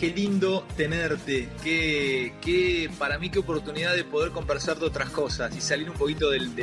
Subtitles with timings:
[0.00, 5.54] qué lindo tenerte, qué, qué, para mí qué oportunidad de poder conversar de otras cosas
[5.54, 6.54] y salir un poquito del,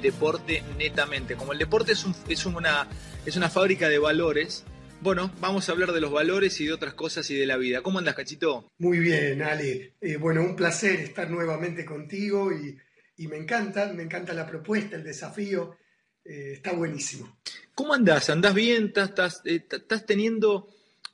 [0.00, 1.36] deporte netamente.
[1.36, 2.88] Como el deporte es, es, una,
[3.26, 4.64] es una fábrica de valores,
[5.02, 7.82] bueno, vamos a hablar de los valores y de otras cosas y de la vida.
[7.82, 8.72] ¿Cómo andas, Cachito?
[8.78, 9.96] Muy bien, Ale.
[10.00, 12.78] Eh, bueno, un placer estar nuevamente contigo y,
[13.26, 15.76] me encanta, me encanta la propuesta, el desafío.
[16.24, 17.40] Eh, está buenísimo.
[17.74, 18.30] ¿Cómo andás?
[18.30, 18.92] ¿Andás bien?
[18.94, 20.68] ¿Estás, estás, teniendo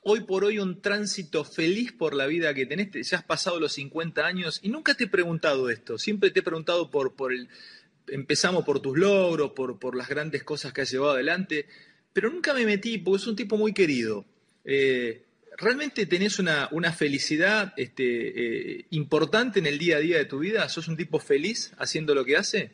[0.09, 3.09] hoy por hoy un tránsito feliz por la vida que tenés?
[3.09, 5.97] Ya has pasado los 50 años y nunca te he preguntado esto.
[5.97, 7.49] Siempre te he preguntado por, por el...
[8.07, 11.67] Empezamos por tus logros, por, por las grandes cosas que has llevado adelante
[12.17, 14.25] pero nunca me metí porque es un tipo muy querido.
[14.65, 15.23] Eh,
[15.55, 20.67] ¿Realmente tenés una, felicidad este, eh, importante en el día a día de tu vida?
[20.67, 22.71] ¿Sos un tipo feliz haciendo lo que hace?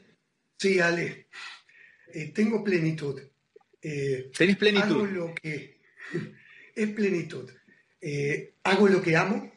[0.57, 1.27] Sí, Ale.
[2.13, 3.19] Eh, tengo plenitud.
[3.81, 4.95] ¿Tenés plenitud?
[4.95, 5.81] Hago lo que.
[6.75, 7.49] Es plenitud.
[8.63, 9.51] hago lo que amo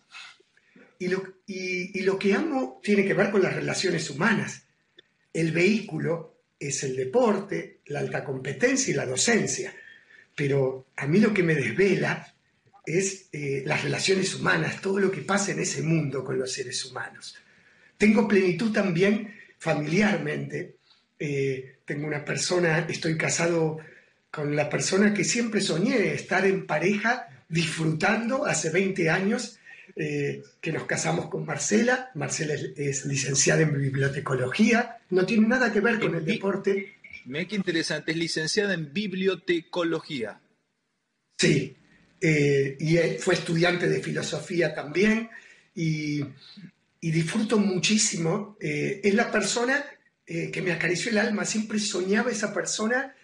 [0.98, 4.62] y lo, y lo que amo tiene que ver con las relaciones humanas.
[5.32, 9.74] El vehículo es el deporte, la alta competencia y la docencia.
[10.34, 12.34] Pero a mí lo que me desvela
[12.84, 16.84] es eh, las relaciones humanas, todo lo que pasa en ese mundo con los seres
[16.84, 17.36] humanos.
[17.98, 20.76] Tengo plenitud también familiarmente.
[21.18, 23.78] Eh, tengo una persona, estoy casado
[24.36, 29.58] con la persona que siempre soñé, estar en pareja, disfrutando hace 20 años
[29.96, 32.10] eh, que nos casamos con Marcela.
[32.14, 36.96] Marcela es, licenciada en bibliotecología, no tiene nada que ver con el deporte.
[37.24, 40.38] Me que interesante, es licenciada en bibliotecología.
[41.38, 41.74] Sí,
[42.20, 45.30] eh, y fue estudiante de filosofía también
[45.74, 46.20] y,
[47.00, 48.58] disfruto muchísimo.
[48.60, 49.82] Eh, es la persona
[50.26, 53.15] que me acarició el alma, siempre soñaba esa persona.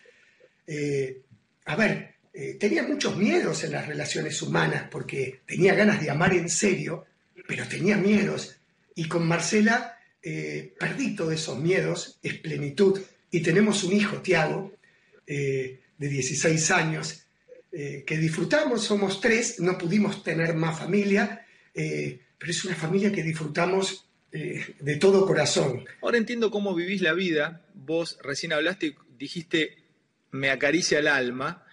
[1.65, 6.33] A ver, eh, tenía muchos miedos en las relaciones humanas porque tenía ganas de amar
[6.33, 7.05] en serio,
[7.47, 8.57] pero tenía miedos.
[8.95, 13.01] Y con Marcela eh, perdí todos esos miedos, es plenitud.
[13.31, 14.73] Y tenemos un hijo, Tiago,
[15.27, 17.19] eh, de 16 años,
[17.73, 24.11] que disfrutamos, somos tres, no pudimos tener más familia, pero es una familia que disfrutamos
[24.31, 25.83] de todo corazón.
[26.03, 27.65] Ahora entiendo cómo vivís la vida.
[27.73, 29.82] Vos recién hablaste, dijiste,
[30.33, 31.65] me acaricia el alma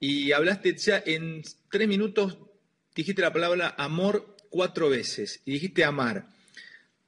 [0.00, 2.38] y hablaste ya en tres minutos,
[2.94, 6.28] dijiste la palabra amor cuatro veces y dijiste amar.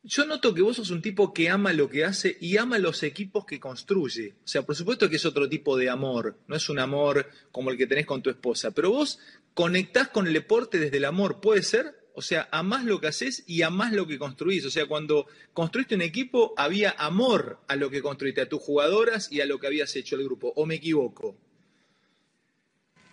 [0.05, 3.03] Yo noto que vos sos un tipo que ama lo que hace y ama los
[3.03, 4.37] equipos que construye.
[4.45, 7.71] O sea, por supuesto que es otro tipo de amor, no es un amor como
[7.71, 9.19] el que tenés con tu esposa, pero vos
[9.55, 12.08] conectás con el deporte desde el amor, ¿puede ser?
[12.19, 14.65] O sea, amás lo que haces y amás lo que construís.
[14.65, 19.31] O sea, cuando construiste un equipo, había amor a lo que construiste, a tus jugadoras
[19.31, 20.53] y a lo que habías hecho el grupo.
[20.57, 21.39] ¿O me equivoco?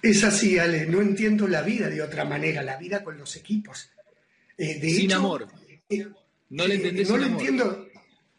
[0.01, 3.91] Es así, Ale, no entiendo la vida de otra manera, la vida con los equipos.
[4.57, 5.49] Eh, sin amor.
[5.87, 6.07] Eh,
[6.49, 7.87] no le eh, No lo entiendo.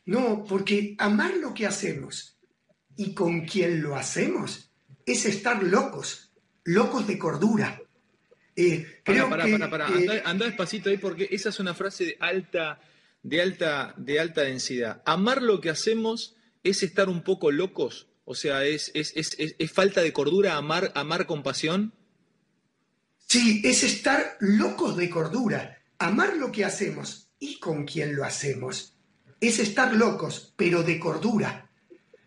[0.06, 2.38] No, porque amar lo que hacemos
[2.96, 4.72] y con quien lo hacemos
[5.06, 6.32] es estar locos,
[6.64, 7.80] locos de cordura.
[9.04, 9.86] Creo para, para, para,
[10.24, 12.80] anda, despacito ahí porque esa es una frase de alta,
[13.22, 15.02] de alta, de alta densidad.
[15.04, 16.34] Amar lo que hacemos
[16.64, 18.08] es estar un poco locos.
[18.24, 21.94] O sea, ¿es, es, falta de cordura amar, amar con pasión?
[23.28, 25.78] Sí, es estar locos de cordura.
[25.98, 28.94] Amar lo que hacemos y con quien lo hacemos.
[29.40, 31.70] Es estar locos, pero de cordura.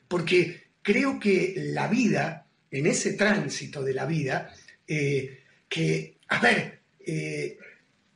[0.08, 4.54] Porque creo que la vida, en ese tránsito de la vida,
[4.88, 7.58] eh, que, a ver, eh,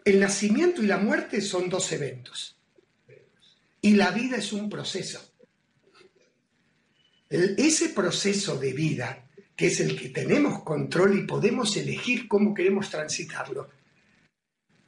[0.05, 2.57] el nacimiento y la muerte son dos eventos.
[3.81, 5.33] Y la vida es un proceso
[7.33, 9.25] ese proceso de vida,
[9.55, 13.69] que es el que tenemos control y podemos elegir cómo queremos transitarlo,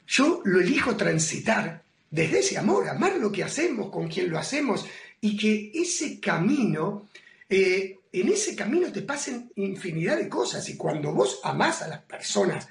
[0.07, 4.85] yo lo elijo transitar desde ese amor, amar lo que hacemos, con quien lo hacemos,
[5.19, 7.09] y que ese camino,
[7.49, 12.01] eh, en ese camino te pasen infinidad de cosas, y cuando vos amás a las
[12.03, 12.67] personas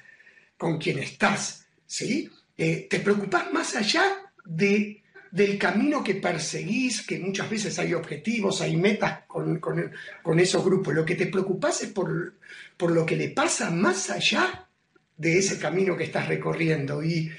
[0.56, 2.30] con quien estás, ¿sí?
[2.56, 4.04] Eh, te preocupás más allá
[4.44, 5.04] de
[5.34, 10.94] del camino que perseguís, que muchas veces hay objetivos, hay metas con, esos grupos.
[10.94, 12.34] Lo que te preocupas es por,
[12.76, 14.68] por, lo que le pasa más allá
[15.16, 17.02] de ese camino que estás recorriendo.
[17.02, 17.32] Y,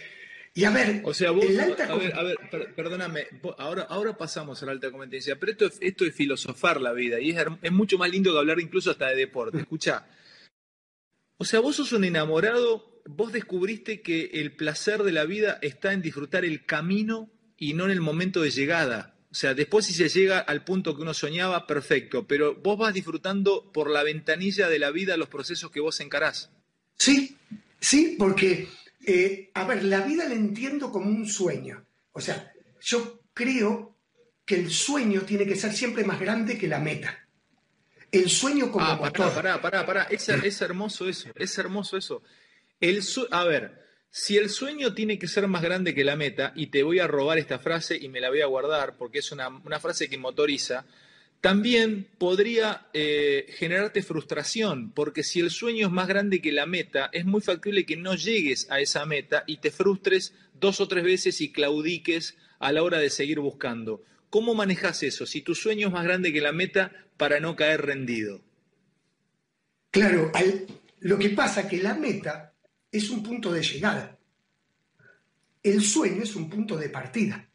[0.66, 2.38] a ver, o sea, vos, a ver, a ver,
[2.76, 3.28] perdóname,
[3.60, 7.30] ahora, ahora pasamos a la alta competencia, pero esto, esto es filosofar la vida y
[7.30, 9.60] es, es mucho más lindo que hablar incluso hasta de deporte.
[9.60, 10.06] Escucha,
[11.38, 15.94] o sea, vos sos un enamorado, vos descubriste que el placer de la vida está
[15.94, 19.16] en disfrutar el camino y no en el momento de llegada.
[19.32, 22.94] O sea, después si se llega al punto que uno soñaba, perfecto, pero vos vas
[22.94, 26.52] disfrutando por la ventanilla de la vida los procesos que vos encarás.
[26.98, 27.38] Sí,
[27.80, 28.68] sí, porque
[29.08, 31.86] Eh, a ver, la vida la entiendo como un sueño.
[32.12, 33.96] O sea, yo creo
[34.46, 37.28] que el sueño tiene que ser siempre más grande que la meta.
[38.12, 39.32] El sueño como ah, motor.
[39.34, 42.24] Pará, pará, pará, Es, es hermoso eso, es hermoso eso.
[42.80, 43.02] El
[43.32, 46.84] a ver, si el sueño tiene que ser más grande que la meta, y te
[46.84, 49.50] voy a robar esta frase y me la voy a guardar porque es una,
[49.82, 50.86] frase que motoriza,
[51.42, 57.10] también podría eh, generarte frustración, porque si el sueño es más grande que la meta,
[57.12, 61.04] es muy factible que no llegues a esa meta y te frustres dos o tres
[61.04, 64.02] veces y claudiques a la hora de seguir buscando.
[64.30, 67.86] ¿Cómo manejas eso si tu sueño es más grande que la meta para no caer
[67.86, 68.42] rendido?
[69.92, 70.32] Claro,
[71.02, 72.55] lo que pasa que la meta
[72.98, 74.18] es un punto de llegada.
[75.62, 77.46] El sueño es un punto de partida.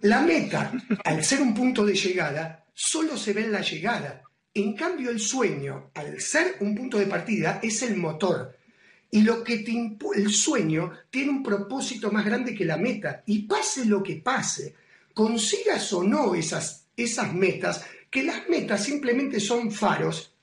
[0.00, 0.72] La meta,
[1.04, 4.22] al ser un punto de llegada, solo se ve en la llegada.
[4.54, 8.56] En cambio, el sueño, al ser un punto de partida, es el motor.
[9.10, 9.72] Y lo que te
[10.16, 13.22] el sueño tiene un propósito más grande que la meta.
[13.26, 14.74] Y pase lo que pase,
[15.14, 20.34] consigas o no esas, esas metas, que las metas simplemente son faros,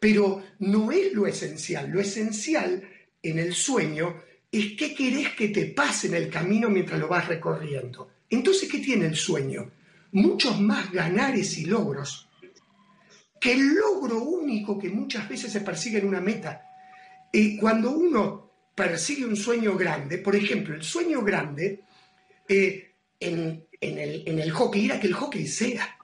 [0.00, 1.90] pero no es lo esencial.
[1.90, 2.82] Lo esencial
[3.22, 7.28] en el sueño es qué querés que te pase en el camino mientras lo vas
[7.28, 8.10] recorriendo.
[8.30, 9.70] Entonces, ¿qué tiene el sueño?
[10.12, 12.28] Muchos más ganares y logros
[13.40, 16.64] que el logro único que muchas veces se persigue en una meta.
[17.32, 21.84] Y cuando uno persigue un sueño grande, por ejemplo, el sueño grande
[22.48, 25.98] eh, en, el, hockey era que el hockey sea.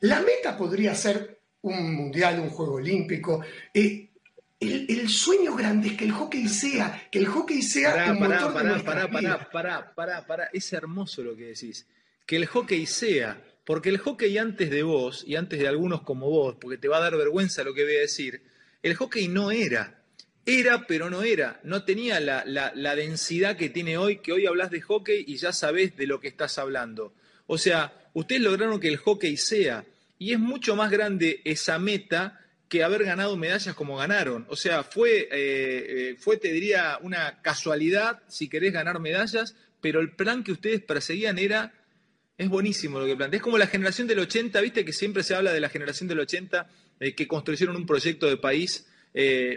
[0.00, 3.42] La meta podría ser un mundial, un juego olímpico.
[3.72, 4.10] Eh,
[4.60, 8.82] el, sueño grande es que el hockey sea, que el hockey sea un motor pará,
[8.82, 11.86] pará, pará, pará, pará, pará, es hermoso lo que decís.
[12.26, 16.30] Que el hockey sea, porque el hockey antes de vos y antes de algunos como
[16.30, 18.42] vos, porque te va a dar vergüenza lo que voy a decir,
[18.82, 20.00] el hockey no era.
[20.46, 21.60] Era, pero no era.
[21.64, 25.52] No tenía la, la densidad que tiene hoy, que hoy hablas de hockey y ya
[25.52, 27.14] sabés de lo que estás hablando.
[27.46, 29.84] O sea, ustedes lograron que el hockey sea,
[30.18, 34.46] y es mucho más grande esa meta que haber ganado medallas como ganaron.
[34.48, 40.00] O sea, fue, eh, eh, fue, te diría, una casualidad si querés ganar medallas, pero
[40.00, 41.72] el plan que ustedes perseguían era,
[42.38, 43.38] es buenísimo lo que planteé.
[43.38, 46.20] Es como la generación del 80, viste que siempre se habla de la generación del
[46.20, 46.68] 80,
[47.00, 48.86] eh, que construyeron un proyecto de país,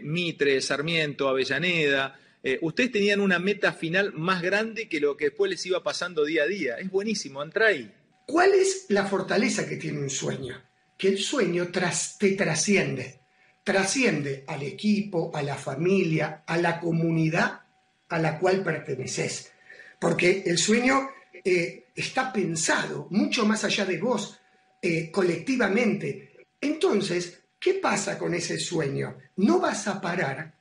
[0.03, 2.19] Mitre, Sarmiento, Avellaneda.
[2.61, 6.43] ustedes tenían una meta final más grande que lo que después les iba pasando día
[6.43, 6.75] a día.
[6.75, 7.91] Es buenísimo, entra ahí.
[8.27, 10.61] ¿Cuál es la fortaleza que tiene un sueño?
[10.97, 13.19] Que el sueño te trasciende,
[13.63, 17.61] trasciende al equipo, a la familia, a la comunidad
[18.09, 19.51] a la cual perteneces.
[19.99, 21.09] Porque el sueño
[21.43, 24.39] eh, está pensado mucho más allá de vos,
[24.81, 26.45] eh, colectivamente.
[26.59, 29.17] Entonces, ¿qué pasa con ese sueño?
[29.37, 30.53] No vas a parar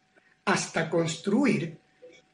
[0.44, 1.78] hasta construir.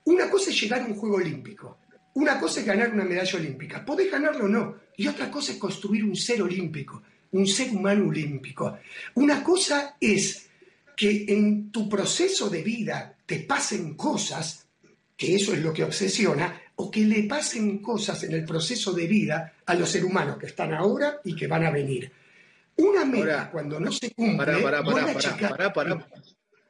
[0.04, 1.78] Una cosa es llegar a un juego olímpico,
[2.14, 5.58] una cosa es ganar una medalla olímpica, podés ganarlo o no, y otra cosa es
[5.58, 7.02] construir un ser olímpico
[7.32, 8.78] un ser humano olímpico.
[9.14, 10.48] Una cosa es
[10.96, 14.66] que en tu proceso de vida te pasen cosas,
[15.16, 19.06] que eso es lo que obsesiona, o que le pasen cosas en el proceso de
[19.06, 22.10] vida a los seres humanos que están ahora y que van a venir.
[22.76, 26.08] Una meta, cuando no se cumple, pará, pará, pará,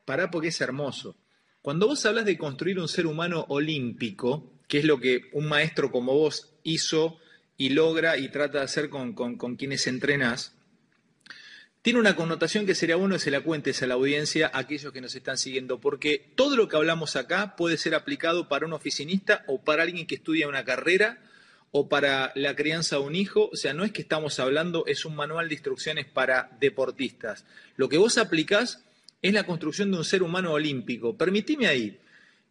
[0.04, 1.16] pará, porque es hermoso.
[1.62, 5.92] Cuando vos hablas de construir un ser humano olímpico, que es lo que un maestro
[5.92, 7.18] como vos hizo
[7.56, 9.14] y logra y trata de hacer con,
[9.56, 10.52] quienes entrenas,
[11.82, 14.92] tiene una connotación que sería bueno que se la cuentes a la audiencia, a aquellos
[14.92, 18.72] que nos están siguiendo, porque todo lo que hablamos acá puede ser aplicado para un
[18.72, 21.20] oficinista o para alguien que estudia una carrera
[21.72, 23.50] o para la crianza de un hijo.
[23.52, 27.44] O sea, no es que estamos hablando, es un manual de instrucciones para deportistas.
[27.76, 28.84] Lo que vos aplicás
[29.20, 31.16] es la construcción de un ser humano olímpico.
[31.16, 31.98] Permitime ahí,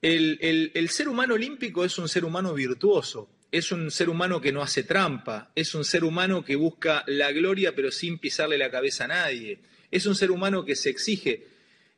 [0.01, 4.62] el ser humano olímpico es un ser humano virtuoso, es un ser humano que no
[4.62, 9.05] hace trampa, es un ser humano que busca la gloria pero sin pisarle la cabeza
[9.05, 11.48] a nadie, es un ser humano que se exige.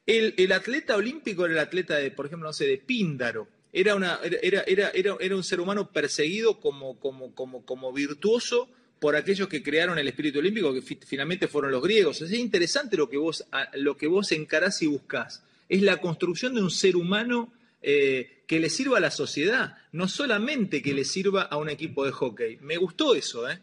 [0.05, 5.43] El, atleta olímpico era el atleta de, por ejemplo, no sé, de Píndaro, era, un
[5.43, 8.69] ser humano perseguido como virtuoso
[9.03, 12.21] por aquellos que crearon el espíritu olímpico, que finalmente fueron los griegos.
[12.21, 13.43] Es interesante lo que vos,
[13.73, 15.43] lo que vos encarás y buscás.
[15.67, 17.51] Es la construcción de un ser humano
[17.85, 22.05] eh, que le sirva a la sociedad, no solamente que le sirva a un equipo
[22.05, 22.57] de hockey.
[22.61, 23.59] Me gustó eso, ¿eh?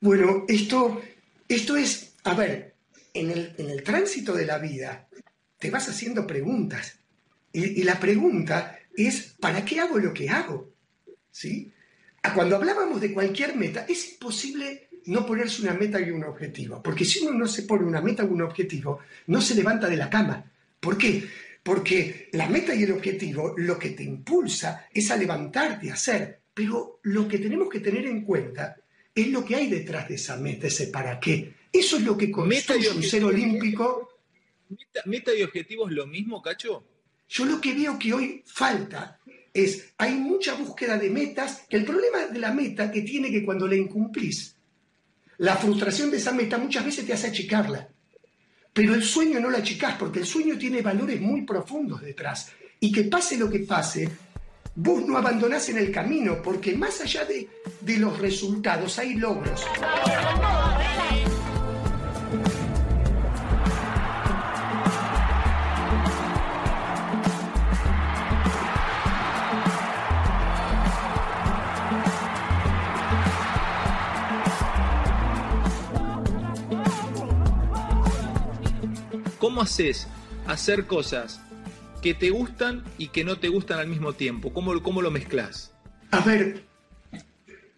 [0.00, 1.00] Bueno, esto,
[1.48, 2.74] esto es, a ver,
[3.14, 5.08] en el, tránsito de la vida
[5.58, 6.98] te vas haciendo preguntas.
[7.52, 10.70] Y, la pregunta es, ¿para qué hago lo que hago?
[11.30, 11.72] ¿Sí?
[12.34, 16.82] Cuando hablábamos de cualquier meta, es imposible no ponerse una meta y un objetivo.
[16.82, 19.96] Porque si uno no se pone una meta o un objetivo, no se levanta de
[19.96, 20.44] la cama.
[20.78, 21.26] ¿Por qué?
[21.62, 26.40] Porque la meta y el objetivo lo que te impulsa es a levantarte, a hacer.
[26.54, 28.76] Pero lo que tenemos que tener en cuenta
[29.14, 31.54] es lo que hay detrás de esa meta, ese para qué.
[31.72, 34.08] Eso es lo que construye un ser olímpico.
[35.06, 36.84] ¿Meta, y objetivo es lo mismo, Cacho?
[37.28, 39.20] Yo lo que veo que hoy falta
[39.52, 43.44] es, hay mucha búsqueda de metas, que el problema de la meta que tiene que
[43.44, 44.56] cuando la incumplís,
[45.38, 47.88] la frustración de esa meta muchas veces te hace achicarla.
[48.78, 52.52] Pero el sueño no lo achicás, porque el sueño tiene valores muy profundos detrás.
[52.78, 54.08] Y que pase lo que pase,
[54.76, 57.48] vos no abandonás en el camino, porque más allá de,
[57.80, 59.66] de los resultados hay logros.
[79.48, 80.06] ¿Cómo haces
[80.46, 81.40] hacer cosas
[82.02, 84.52] que te gustan y que no te gustan al mismo tiempo?
[84.52, 85.72] ¿Cómo, cómo lo mezclas?
[86.10, 86.64] A ver,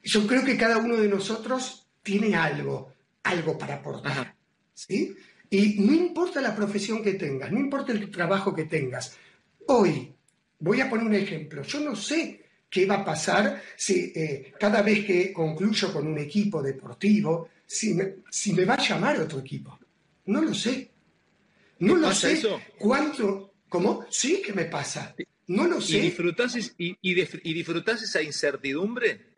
[0.03, 4.35] yo creo que cada uno de nosotros tiene algo, algo para aportar.
[4.75, 5.15] ¿sí?
[5.49, 9.17] Y no importa la profesión que tengas, no importa el trabajo que tengas.
[9.69, 10.13] Hoy,
[10.59, 14.83] voy a poner un ejemplo, yo no sé qué va a pasar si eh, cada
[14.83, 17.97] vez que concluyo con un equipo deportivo, si
[18.29, 19.79] si me va a llamar otro equipo.
[20.27, 20.91] No lo sé.
[21.81, 22.33] No lo sé.
[22.33, 22.61] Eso?
[22.79, 23.55] ¿Cuánto?
[23.69, 24.07] ¿Cómo?
[24.11, 25.15] Sí que me pasa.
[25.49, 25.99] No lo sé.
[25.99, 29.31] ¿Y disfrutas, y, y, esa incertidumbre?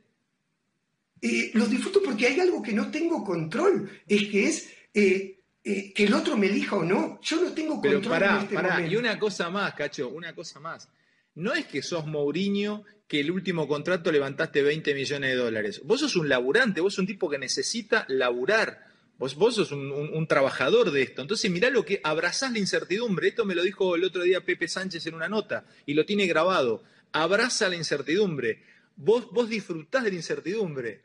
[1.20, 3.88] Eh, lo disfruto porque hay algo que no tengo control.
[4.06, 7.20] Es que es eh, eh, que el otro me elija o no.
[7.22, 8.00] Yo no tengo control.
[8.00, 8.86] Pero pará, en este pará.
[8.86, 10.88] Y una cosa más, Cacho, una cosa más.
[11.34, 15.80] No es que sos Mourinho que el último contrato levantaste 20 millones de dólares.
[15.84, 18.91] Vos sos un laburante, vos sos un tipo que necesita laburar.
[19.22, 21.22] Vos, vos sos un, trabajador de esto.
[21.22, 23.28] Entonces, mirá lo que abrazás la incertidumbre.
[23.28, 26.26] Esto me lo dijo el otro día Pepe Sánchez en una nota y lo tiene
[26.26, 26.82] grabado.
[27.12, 28.64] Abraza la incertidumbre.
[28.96, 31.02] Vos, vos disfrutás de la incertidumbre.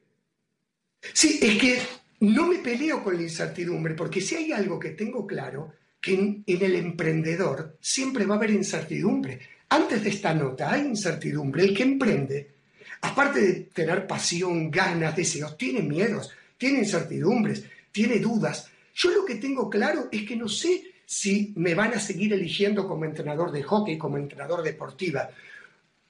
[1.13, 1.79] Sí, es que
[2.21, 6.43] no me peleo con la incertidumbre, porque si hay algo que tengo claro, que en,
[6.47, 9.41] en el emprendedor siempre va a haber incertidumbre.
[9.69, 11.65] Antes de esta nota hay incertidumbre.
[11.65, 12.51] El que emprende,
[12.99, 17.63] aparte de tener pasión, ganas, deseos, tiene miedos, tiene incertidumbres
[17.97, 18.69] tiene dudas.
[18.93, 22.87] Yo lo que tengo claro es que no sé si me van a seguir eligiendo
[22.87, 25.31] como entrenador de hockey, como entrenador deportiva.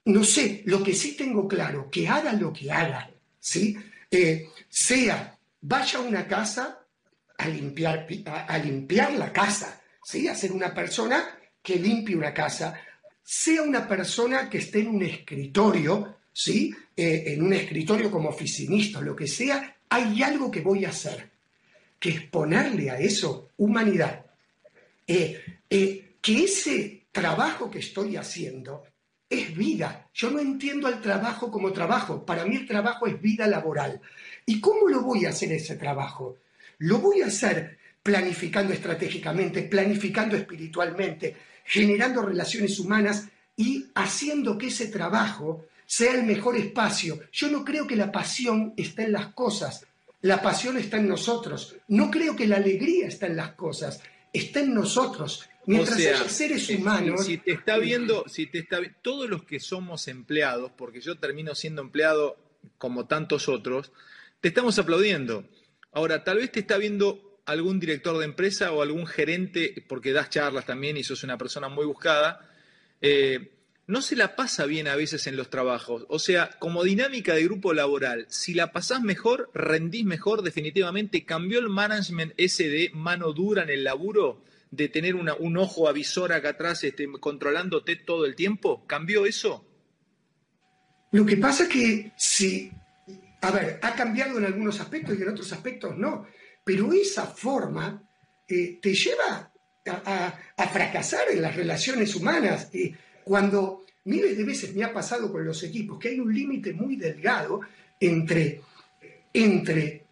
[0.04, 3.78] No sé, lo que sí tengo claro, que haga lo que haga, ¿sí?
[4.12, 6.80] Eh, sea, vaya a una casa
[7.38, 10.28] a limpiar, a, limpiar la casa, ¿sí?
[10.28, 11.24] A ser una persona
[11.64, 12.78] que limpie una casa,
[13.24, 16.76] sea una persona que esté en un escritorio, ¿sí?
[16.98, 21.37] Eh, en un escritorio como oficinista, lo que sea, hay algo que voy a hacer
[22.00, 24.26] que es ponerle a eso humanidad.
[25.06, 28.84] Eh, eh, que ese trabajo que estoy haciendo
[29.30, 30.10] es vida.
[30.14, 32.26] Yo no entiendo al trabajo como trabajo.
[32.26, 34.02] Para mí el trabajo es vida laboral.
[34.46, 36.38] ¿Y cómo lo voy a hacer ese trabajo?
[36.80, 41.36] Lo voy a hacer planificando estratégicamente, planificando espiritualmente,
[41.66, 47.20] generando relaciones humanas y haciendo que ese trabajo sea el mejor espacio.
[47.32, 49.87] Yo no creo que la pasión esté en las cosas,
[50.22, 51.76] la pasión está en nosotros.
[51.88, 54.02] No creo que la alegría está en las cosas,
[54.34, 55.48] está en nosotros.
[55.66, 57.26] Mientras haya seres humanos.
[57.26, 61.56] Si, te está viendo, si te está todos los que somos empleados, porque yo termino
[61.56, 62.38] siendo empleado
[62.78, 63.92] como tantos otros,
[64.40, 65.46] te estamos aplaudiendo.
[65.92, 70.30] Ahora, tal vez te está viendo algún director de empresa o algún gerente, porque das
[70.30, 72.50] charlas también y sos una persona muy buscada.
[73.02, 73.57] Eh,
[73.88, 76.06] no se la pasa bien a veces en los trabajos.
[76.10, 81.26] O sea, como dinámica de grupo laboral, si la pasás mejor, rendís mejor, definitivamente.
[81.26, 84.44] ¿Cambió el management ese de mano dura en el laburo?
[84.72, 88.86] De tener un ojo avisor acá atrás este, controlándote todo el tiempo?
[88.86, 89.66] ¿Cambió eso?
[91.12, 92.70] Lo que pasa es que sí,
[93.42, 96.28] a ver, ha cambiado en algunos aspectos y en otros aspectos no,
[96.66, 98.04] pero esa forma
[98.46, 99.54] eh, te lleva
[99.86, 102.70] a, fracasar en las relaciones humanas.
[102.74, 102.94] Eh,
[103.28, 106.96] cuando miles de veces me ha pasado con los equipos que hay un límite muy
[106.96, 107.60] delgado
[108.00, 108.62] entre,
[109.34, 110.06] entre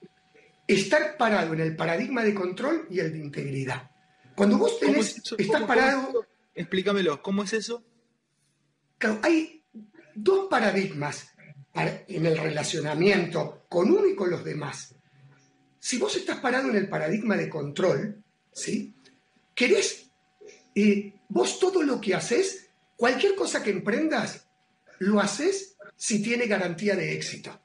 [0.67, 3.89] estar parado en el paradigma de control y el de integridad.
[4.35, 6.25] Cuando vos tenés, estás parado...
[6.53, 7.83] Explícamelo, ¿cómo es eso?
[8.97, 9.63] Claro, hay
[10.13, 11.29] dos paradigmas
[11.73, 14.93] en el relacionamiento con uno y con los demás.
[15.79, 18.93] Si vos estás parado en el paradigma de control, ¿sí?
[19.53, 20.09] Querés,
[20.73, 22.64] eh, vos todo lo que haces
[22.95, 24.47] Cualquier cosa que emprendas,
[24.99, 27.59] lo haces si tiene garantía de éxito.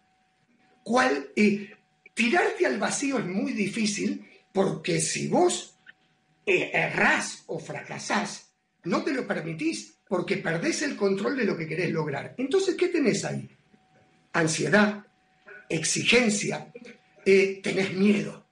[0.83, 1.71] ¿Cuál, eh,
[2.15, 5.79] tirarte al vacío es muy difícil porque si vos
[6.47, 8.51] eh, errás o fracasás,
[8.85, 12.35] no te lo permitís porque perdés el control de lo que querés lograr.
[12.37, 13.49] Entonces, ¿qué tenés ahí?
[14.33, 15.07] Ansiedad,
[15.69, 16.73] exigencia,
[17.25, 18.45] eh, tenés miedo.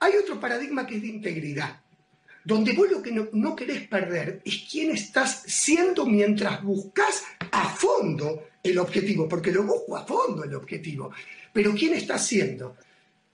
[0.00, 1.80] Hay otro paradigma que es de integridad,
[2.44, 7.68] donde vos lo que no, no querés perder es quién estás siendo mientras buscas a
[7.68, 11.10] fondo el objetivo, porque lo busco a fondo el objetivo,
[11.52, 12.76] pero quién estás siendo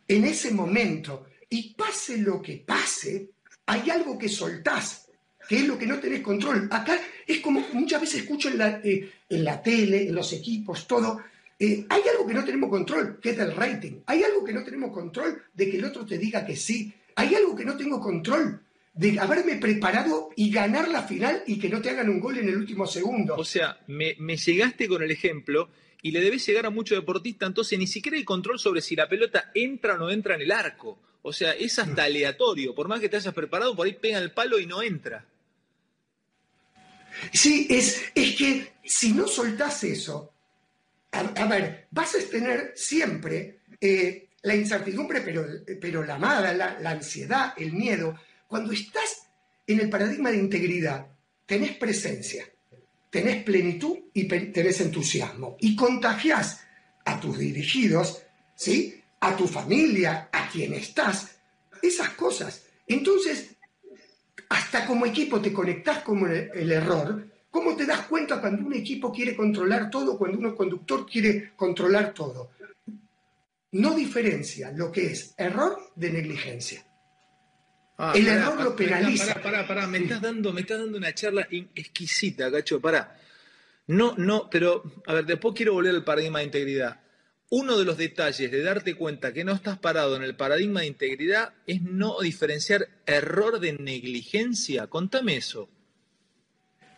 [0.09, 3.31] en ese momento y pase lo que pase,
[3.67, 5.09] hay algo que soltás,
[5.49, 6.69] que es lo que no tenés control.
[6.71, 10.87] Acá es como muchas veces escucho en la, eh, en la tele, en los equipos,
[10.87, 11.21] todo.
[11.59, 14.01] Eh, hay algo que no tenemos control, que es el rating.
[14.07, 16.93] Hay algo que no tenemos control de que el otro te diga que sí.
[17.15, 18.61] Hay algo que no tengo control
[18.97, 22.49] de haberme preparado y ganar la final y que no te hagan un gol en
[22.49, 23.37] el último segundo.
[23.37, 25.69] O sea, me, me llegaste con el ejemplo
[26.03, 29.09] y le debes llegar a muchos deportistas, entonces ni siquiera hay control sobre si la
[29.09, 30.99] pelota entra o no entra en el arco.
[31.23, 32.75] O sea, es hasta aleatorio.
[32.75, 35.27] Por más que te hayas preparado, por ahí pega el palo y no entra.
[37.33, 40.33] Sí, es, es que si no soltás eso,
[41.11, 45.45] a, ver, vas a tener siempre eh, la incertidumbre, pero,
[45.81, 48.19] pero la mala, la, la ansiedad, el miedo.
[48.47, 49.29] Cuando estás
[49.67, 51.07] en el paradigma de integridad,
[51.47, 52.45] tenés presencia,
[53.11, 55.57] tenés plenitud y tenés entusiasmo.
[55.61, 56.61] Y contagias
[57.05, 58.23] a tus dirigidos,
[58.55, 59.03] ¿sí?
[59.21, 61.37] a tu familia, a quien estás,
[61.83, 62.65] esas cosas.
[62.87, 63.57] Entonces,
[64.49, 69.13] hasta como equipo te conectás con el, error, ¿cómo te das cuenta cuando un equipo
[69.13, 72.51] quiere controlar todo, cuando un conductor quiere controlar todo?
[73.73, 76.86] No diferencia lo que es error de negligencia.
[77.99, 79.35] Ah, el error lo penaliza.
[79.35, 83.19] Pará, pará, pará, me estás dando, me estás dando una charla exquisita, cacho, pará.
[83.87, 87.01] No, no, pero, a ver, después quiero volver al paradigma de integridad.
[87.49, 90.89] Uno de los detalles de darte cuenta que no estás parado en el paradigma de
[90.89, 94.89] integridad es no diferenciar error de negligencia.
[94.89, 95.71] Contame eso.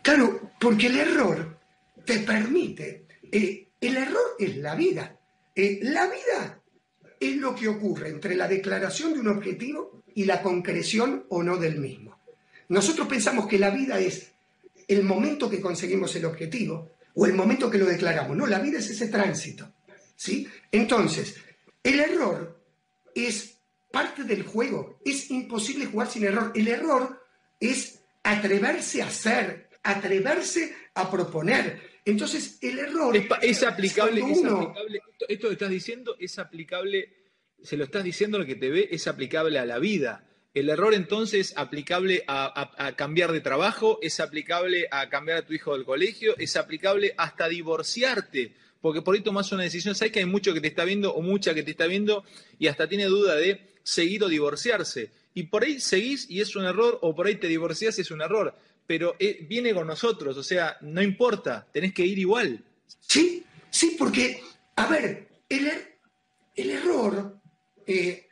[0.01, 1.59] Claro, porque el error
[2.03, 5.19] te permite, eh, el error es la vida.
[5.55, 6.61] Eh, la vida
[7.19, 11.55] es lo que ocurre entre la declaración de un objetivo y la concreción o no
[11.55, 12.19] del mismo.
[12.67, 14.33] Nosotros pensamos que la vida es
[14.85, 18.35] el momento que conseguimos el objetivo o el momento que lo declaramos.
[18.35, 19.71] No, la vida es ese tránsito.
[20.17, 20.45] ¿sí?
[20.73, 21.37] Entonces,
[21.81, 22.61] el error
[23.15, 23.59] es
[23.91, 24.99] parte del juego.
[25.05, 26.51] Es imposible jugar sin error.
[26.53, 27.25] El error
[27.57, 31.79] es atreverse a hacer, atreverse a proponer.
[32.03, 33.15] Entonces, el error...
[33.41, 34.19] Es, aplicable,
[35.29, 37.18] esto, que estás diciendo es aplicable,
[37.63, 40.25] se lo estás diciendo lo que te ve, es aplicable a la vida.
[40.53, 45.53] El error entonces es aplicable a, cambiar de trabajo, es aplicable a cambiar a tu
[45.53, 50.19] hijo del colegio, es aplicable hasta divorciarte porque por ahí tomas una decisión, sabes que
[50.19, 52.23] hay mucho que te está viendo o mucha que te está viendo
[52.57, 55.11] y hasta tiene duda de seguir o divorciarse.
[55.33, 58.11] Y por ahí seguís y es un error, o por ahí te divorcias y es
[58.11, 58.55] un error.
[58.87, 62.63] Pero eh, viene con nosotros, o sea, no importa, tenés que ir igual.
[62.99, 64.41] Sí, sí, porque,
[64.75, 65.99] a ver, el, er,
[66.55, 67.38] error,
[67.89, 68.27] eh,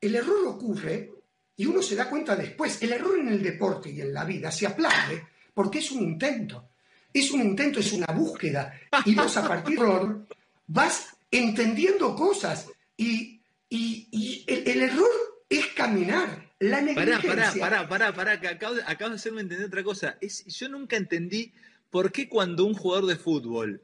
[0.00, 1.10] el error ocurre
[1.56, 2.80] y uno se da cuenta después.
[2.82, 6.70] El error en el deporte y en la vida se aplaude porque es un intento
[7.12, 8.72] es un intento, es una búsqueda.
[9.04, 10.26] Y vos a partir de error
[10.66, 12.68] vas entendiendo cosas.
[12.96, 15.10] Y, el, error
[15.48, 16.50] es caminar.
[16.58, 17.60] La negligencia...
[17.60, 20.18] Pará, pará, pará, pará, que acabo, de hacerme entender otra cosa.
[20.20, 21.52] Es, yo nunca entendí
[21.90, 23.82] por qué cuando un jugador de fútbol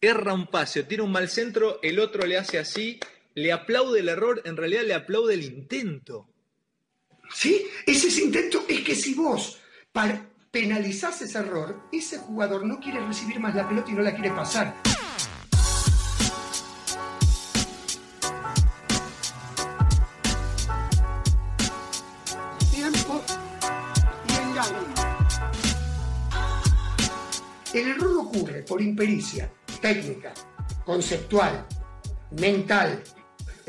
[0.00, 3.00] erra un pase o tiene un mal centro, el otro le hace así,
[3.38, 6.28] le aplaude el error, en realidad le aplaude el intento.
[7.32, 9.60] Sí, ese intento es que si vos
[10.50, 14.30] penalizás ese error, ese jugador no quiere recibir más la pelota y no la quiere
[14.30, 14.74] pasar.
[22.72, 23.22] Tiempo
[24.28, 24.94] y engaño.
[27.74, 30.32] El error ocurre por impericia técnica,
[30.84, 31.66] conceptual,
[32.30, 33.02] mental,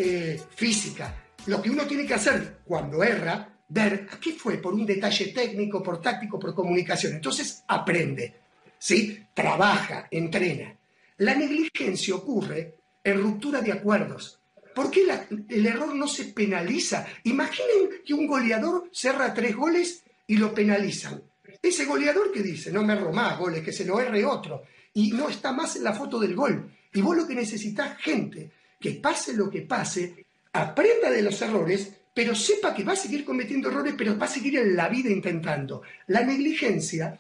[0.02, 1.14] eh, física.
[1.48, 5.34] Lo que uno tiene que hacer cuando erra ver a qué fue por un detalle
[5.34, 7.16] técnico, por táctico, por comunicación.
[7.16, 8.34] Entonces aprende,
[8.78, 9.26] ¿sí?
[9.34, 10.74] Trabaja, entrena.
[11.18, 14.40] La negligencia ocurre en ruptura de acuerdos.
[14.74, 15.06] ¿Por qué
[15.50, 17.06] el error no se penaliza?
[17.26, 21.22] Imaginen que un goleador cerra tres goles y lo penalizan.
[21.62, 25.12] Ese goleador que dice, no me erro más goles, que se lo erre otro, y
[25.12, 26.72] no está más en la foto del gol.
[26.94, 31.94] Y vos lo que necesitas, gente, que pase lo que pase, aprenda de los errores
[32.20, 35.10] pero sepa que va a seguir cometiendo errores, pero va a seguir en la vida
[35.10, 35.84] intentando.
[36.08, 37.18] La negligencia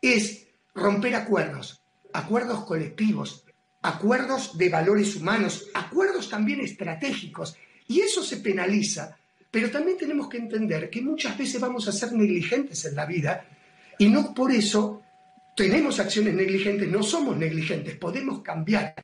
[0.00, 3.44] es romper acuerdos, acuerdos colectivos,
[3.82, 7.56] acuerdos de valores humanos, acuerdos también estratégicos,
[7.88, 9.16] y eso se penaliza.
[9.50, 13.48] Pero también tenemos que entender que muchas veces vamos a ser negligentes en la vida
[13.98, 15.02] Y no por eso
[15.56, 18.94] tenemos acciones negligentes, no somos negligentes, podemos cambiar.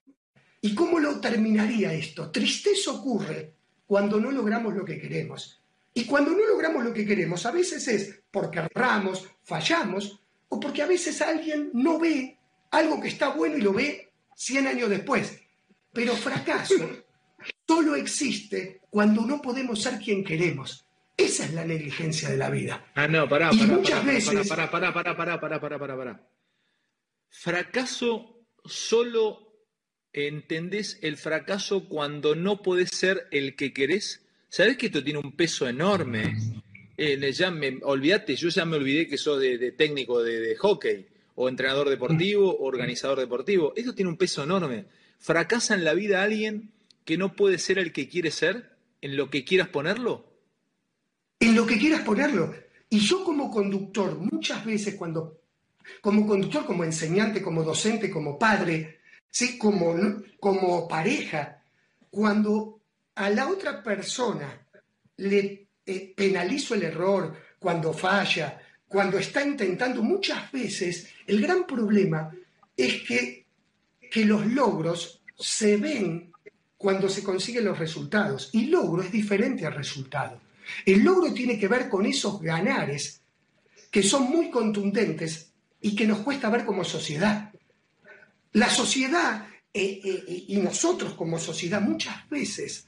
[0.64, 2.30] ¿Y cómo lo terminaría esto?
[2.30, 3.52] Tristeza ocurre
[3.84, 5.60] cuando no logramos lo que queremos.
[5.92, 10.82] Y cuando no logramos lo que queremos, a veces es porque erramos, fallamos, o porque
[10.82, 12.38] a veces alguien no ve
[12.70, 15.40] algo que está bueno y lo ve 100 años después.
[15.92, 16.88] Pero fracaso
[17.66, 20.86] solo existe cuando no podemos ser quien queremos.
[21.16, 22.86] Esa es la negligencia de la vida.
[22.94, 24.48] Ah, no, pará, pará, muchas veces...
[24.48, 26.28] pará, pará, pará, pará, pará, pará, pará, pará.
[27.28, 29.51] Fracaso solo
[30.12, 34.22] entendés el fracaso cuando no podés ser el que querés.
[34.48, 36.36] ¿Sabés que esto tiene un peso enorme?
[36.96, 41.48] Eh, ya me, olvídate, yo ya me olvidé que soy de, técnico de, hockey, o
[41.48, 43.72] entrenador deportivo, o organizador deportivo.
[43.74, 44.84] Esto tiene un peso enorme.
[45.18, 46.70] ¿Fracasa en la vida alguien
[47.04, 48.70] que no puede ser el que quiere ser
[49.00, 50.26] en lo que quieras ponerlo?
[51.40, 52.54] En lo que quieras ponerlo.
[52.90, 55.40] Y yo como conductor, muchas veces cuando,
[56.02, 59.00] como conductor, como enseñante, como docente, como padre,
[59.32, 59.58] ¿sí?
[59.58, 59.96] como,
[60.38, 61.60] como pareja,
[62.10, 62.80] cuando
[63.16, 64.64] a la otra persona
[65.16, 72.30] le eh, penalizo el error, cuando falla, cuando está intentando, muchas veces el gran problema
[72.76, 73.46] es que,
[74.10, 76.30] que los logros se ven
[76.76, 78.50] cuando se consiguen los resultados.
[78.52, 80.40] Y logro es diferente al resultado.
[80.84, 83.20] El logro tiene que ver con esos ganares
[83.90, 87.51] que son muy contundentes y que nos cuesta ver como sociedad.
[88.52, 92.86] La sociedad eh, eh, y nosotros como sociedad muchas veces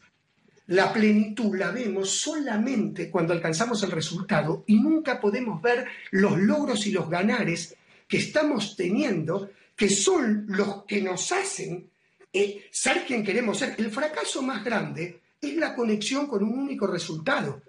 [0.66, 6.86] la plenitud la vemos solamente cuando alcanzamos el resultado y nunca podemos ver los logros
[6.86, 7.76] y los ganares
[8.08, 11.88] que estamos teniendo, que son los que nos hacen
[12.32, 13.74] eh, ser quien queremos ser.
[13.78, 17.62] El fracaso más grande es la conexión con un único resultado.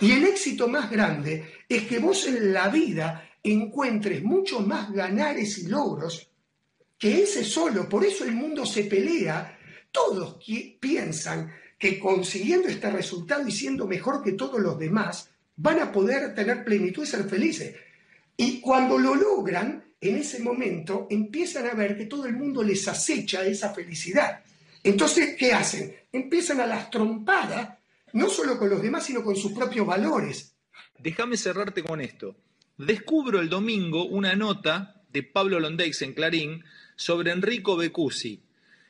[0.00, 5.58] Y el éxito más grande es que vos en la vida encuentres muchos más ganares
[5.58, 6.27] y logros
[6.98, 7.88] que ese solo.
[7.88, 9.58] Por eso el mundo se pelea.
[9.90, 10.44] Todos
[10.80, 16.34] piensan que consiguiendo este resultado y siendo mejor que todos los demás, van a poder
[16.34, 17.76] tener plenitud y ser felices.
[18.36, 22.86] Y cuando lo logran, en ese momento empiezan a ver que todo el mundo les
[22.86, 24.42] acecha esa felicidad.
[24.82, 25.94] Entonces, ¿qué hacen?
[26.12, 27.78] Empiezan a las trompadas,
[28.12, 30.54] no solo con los demás, sino con sus propios valores.
[30.98, 32.36] Déjame cerrarte con esto.
[32.76, 36.64] Descubro el domingo una nota de Pablo Londeix en Clarín
[36.98, 38.42] sobre Enrico Becuzzi.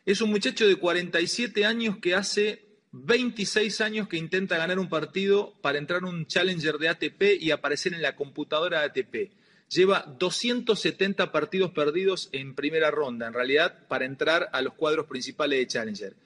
[0.07, 5.53] Es un muchacho de 47 años que hace 26 años que intenta ganar un partido
[5.61, 9.33] para entrar en un Challenger de ATP y aparecer en la computadora de ATP
[9.69, 15.59] lleva 270 partidos perdidos en primera ronda, en realidad, para entrar a los cuadros principales
[15.59, 16.17] de Challenger.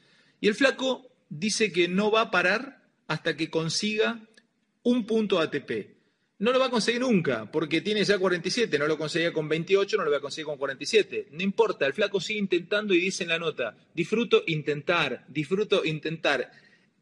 [0.41, 4.21] Y el flaco dice que no va a parar hasta que consiga
[4.85, 5.92] un punto ATP.
[6.43, 9.97] No lo va a conseguir nunca, porque tiene ya 47, no lo conseguía con 28,
[9.97, 11.29] no lo va a conseguir con 47.
[11.31, 16.51] No importa, el flaco sigue intentando y dice en la nota, disfruto intentar, disfruto intentar.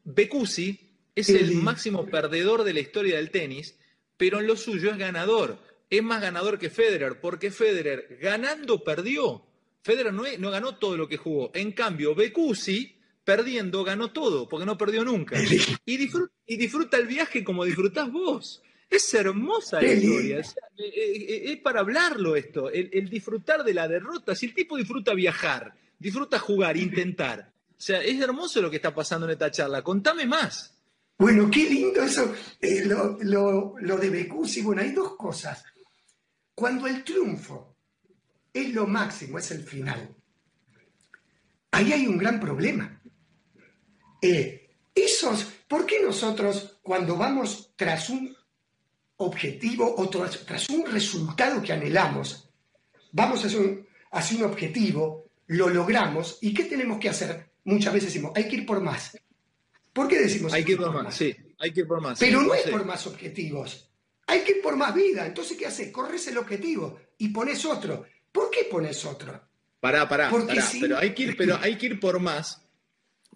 [0.04, 0.78] Becusi
[1.14, 3.78] es el máximo perdedor de la historia del tenis,
[4.18, 5.58] pero en lo suyo es ganador
[5.90, 9.42] es más ganador que Federer, porque Federer ganando perdió.
[9.82, 11.50] Federer no, no ganó todo lo que jugó.
[11.52, 15.36] En cambio, Becusi perdiendo ganó todo, porque no perdió nunca.
[15.84, 18.62] Y disfruta, y disfruta el viaje como disfrutás vos.
[18.90, 20.40] Es hermosa la historia.
[20.40, 20.44] Eh,
[20.76, 24.34] eh, eh, es, para hablarlo esto, el, disfrutar de la derrota.
[24.34, 27.52] Si el tipo disfruta viajar, disfruta jugar, intentar.
[27.70, 29.82] O sea, es hermoso lo que está pasando en esta charla.
[29.82, 30.74] Contame más.
[31.16, 32.34] Bueno, qué lindo eso,
[32.86, 34.62] lo, lo, lo, de Becusi.
[34.62, 35.62] Bueno, hay dos cosas.
[36.54, 37.76] Cuando el triunfo
[38.52, 40.16] es lo máximo, es el final,
[41.70, 43.00] ahí hay un gran problema.
[44.20, 48.34] Eh, esos, ¿por qué nosotros cuando vamos tras un
[49.20, 52.50] objetivo o tras, un resultado que anhelamos,
[53.12, 57.50] vamos hacia un, hacia un objetivo, lo logramos y qué tenemos que hacer?
[57.64, 59.16] Muchas veces decimos, hay que ir por más.
[59.92, 60.52] ¿Por qué decimos?
[60.52, 62.18] Hay que ir por más, sí, hay que ir por más.
[62.18, 63.86] Pero no es por más objetivos.
[64.26, 65.26] Hay que ir por más vida.
[65.26, 65.90] Entonces, ¿qué haces?
[65.90, 68.04] Corres el objetivo y pones otro.
[68.30, 69.32] ¿Por qué pones otro?
[69.80, 70.64] Pará, pará, pará.
[70.80, 72.62] Pero, hay que ir, pero hay que ir por más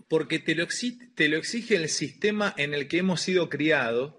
[0.09, 4.15] porque te lo, exige, te lo exige el sistema en el que hemos sido criados,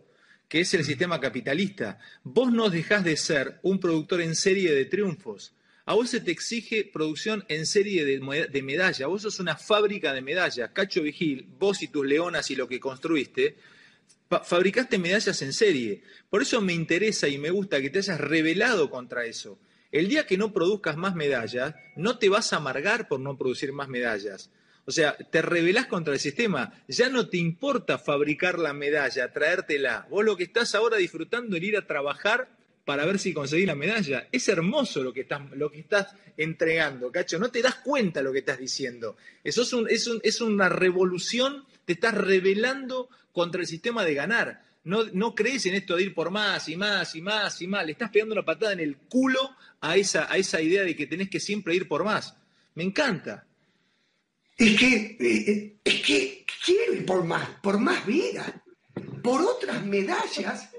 [0.47, 1.99] que es el sistema capitalista.
[2.23, 5.53] Vos no dejás de ser un productor en serie de triunfos.
[5.85, 9.07] A vos se te exige producción en serie de, de medallas.
[9.07, 10.71] Vos sos una fábrica de medallas.
[10.73, 13.55] Cacho Vigil, vos y tus leonas y lo que construiste,
[14.43, 16.01] fabricaste medallas en serie.
[16.29, 19.59] Por eso me interesa y me gusta que te hayas rebelado contra eso.
[19.91, 23.71] El día que no produzcas más medallas, no te vas a amargar por no producir
[23.71, 24.49] más medallas.
[24.85, 26.71] O sea, te rebelás contra el sistema.
[26.87, 30.07] Ya no te importa fabricar la medalla, traértela.
[30.09, 32.49] Vos lo que estás ahora disfrutando es ir a trabajar
[32.85, 34.27] para ver si conseguís la medalla.
[34.31, 37.39] Es hermoso lo que estás, lo que estás entregando, Cacho.
[37.39, 39.17] No te das cuenta lo que estás diciendo.
[39.43, 44.63] Eso es, un, es, es una revolución, te estás rebelando contra el sistema de ganar.
[44.83, 47.83] No, no, crees en esto de ir por más y más y más y más.
[47.83, 51.07] Le estás pegando una patada en el culo a esa, a esa idea de que
[51.07, 52.37] tenés que siempre ir por más.
[52.75, 53.47] Me encanta.
[54.57, 56.45] Es que, eh, es que
[57.05, 58.63] por más, por más vida,
[59.21, 60.69] por otras medallas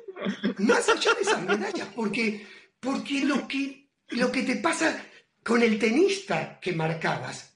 [0.58, 2.46] más allá de esas medallas, porque,
[2.80, 5.04] porque lo, que, lo que te pasa
[5.42, 7.54] con el tenista que marcabas,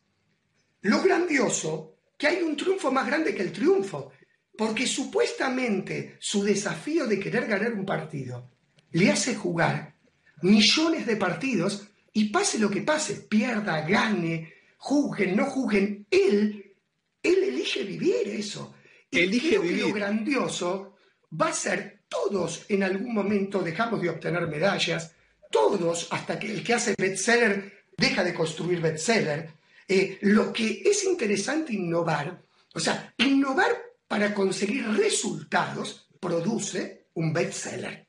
[0.82, 4.12] lo grandioso, que hay un triunfo más grande que el triunfo,
[4.56, 8.50] porque supuestamente su desafío de querer ganar un partido
[8.92, 9.94] le hace jugar
[10.42, 16.74] millones de partidos y pase lo que pase, pierda, gane, juzguen, no juzguen, él,
[17.22, 18.74] él elige vivir eso.
[19.10, 19.82] Y elige vivir.
[19.82, 20.96] lo grandioso
[21.40, 25.14] va a ser todos en algún momento dejamos de obtener medallas,
[25.50, 29.50] todos, hasta que el que hace bestseller deja de construir bestseller.
[29.86, 33.76] Eh, lo que es interesante innovar, o sea, innovar
[34.08, 38.06] para conseguir resultados produce un bestseller.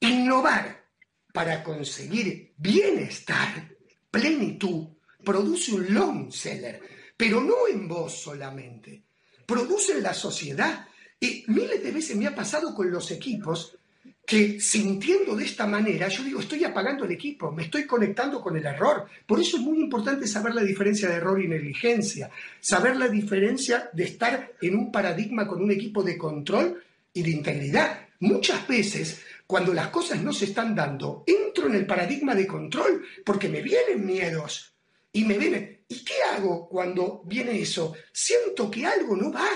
[0.00, 0.84] Innovar
[1.32, 3.76] para conseguir bienestar,
[4.10, 4.88] plenitud,
[5.28, 6.80] produce un long seller,
[7.14, 9.02] pero no en vos solamente,
[9.44, 10.88] produce en la sociedad,
[11.20, 13.76] y miles de veces me ha pasado con los equipos
[14.24, 18.56] que sintiendo de esta manera, yo digo, estoy apagando el equipo, me estoy conectando con
[18.56, 19.06] el error.
[19.26, 23.90] Por eso es muy importante saber la diferencia de error y negligencia, saber la diferencia
[23.92, 28.08] de estar en un paradigma con un equipo de control y de integridad.
[28.20, 33.04] Muchas veces, cuando las cosas no se están dando, entro en el paradigma de control
[33.26, 34.72] porque me vienen miedos
[35.12, 35.84] y me vienen.
[35.88, 37.94] ¿Y qué hago cuando viene eso?
[38.12, 39.48] Siento que algo no va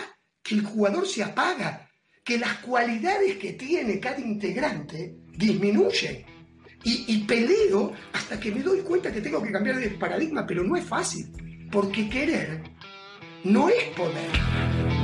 [0.42, 1.88] que el jugador se apaga,
[2.24, 6.26] que las cualidades que tiene cada integrante disminuyen.
[6.84, 10.74] Y, peleo hasta que me doy cuenta que tengo que cambiar de paradigma, pero no
[10.74, 11.30] es fácil,
[11.70, 12.60] porque querer
[13.44, 15.01] no es poder.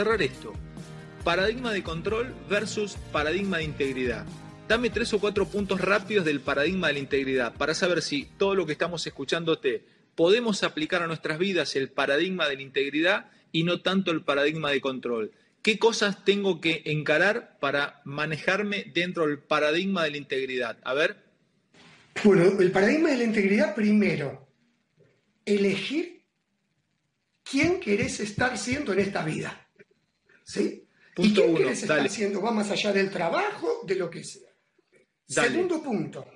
[0.00, 0.54] Cerrar esto,
[1.24, 4.24] paradigma de control versus paradigma de integridad.
[4.66, 8.54] Dame tres o cuatro puntos rápidos del paradigma de la integridad para saber si todo
[8.54, 9.84] lo que estamos escuchándote
[10.14, 14.70] podemos aplicar a nuestras vidas el paradigma de la integridad y no tanto el paradigma
[14.70, 15.32] de control.
[15.60, 20.78] ¿Qué cosas tengo que encarar para manejarme dentro del paradigma de la integridad?
[20.82, 21.18] A ver.
[22.24, 24.48] Bueno, el paradigma de la integridad primero,
[25.44, 26.24] elegir
[27.42, 29.59] quién querés estar siendo en esta vida.
[30.50, 30.84] ¿Sí?
[31.16, 32.42] ¿Y qué quieres estar haciendo?
[32.42, 34.50] Va más allá del trabajo, de lo que sea.
[35.24, 36.26] Segundo punto,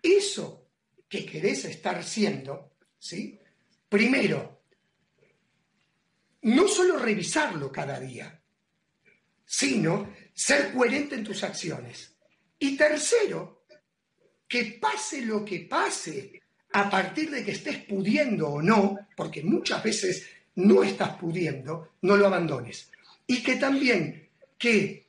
[0.00, 0.68] eso
[1.08, 3.36] que querés estar siendo, ¿sí?
[3.88, 4.62] Primero,
[6.42, 8.40] no solo revisarlo cada día,
[9.44, 12.14] sino ser coherente en tus acciones.
[12.60, 13.64] Y tercero,
[14.46, 16.40] que pase lo que pase,
[16.74, 22.16] a partir de que estés pudiendo o no, porque muchas veces no estás pudiendo, no
[22.16, 22.91] lo abandones.
[23.26, 25.06] Y que también, que,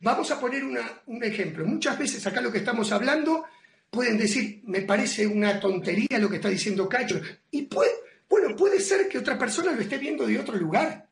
[0.00, 3.44] vamos a poner un ejemplo, muchas veces acá lo que estamos hablando
[3.90, 7.92] pueden decir, me parece una tontería lo que está diciendo Cacho, y puede,
[8.28, 11.08] bueno, puede ser que otra persona lo esté viendo de otro lugar,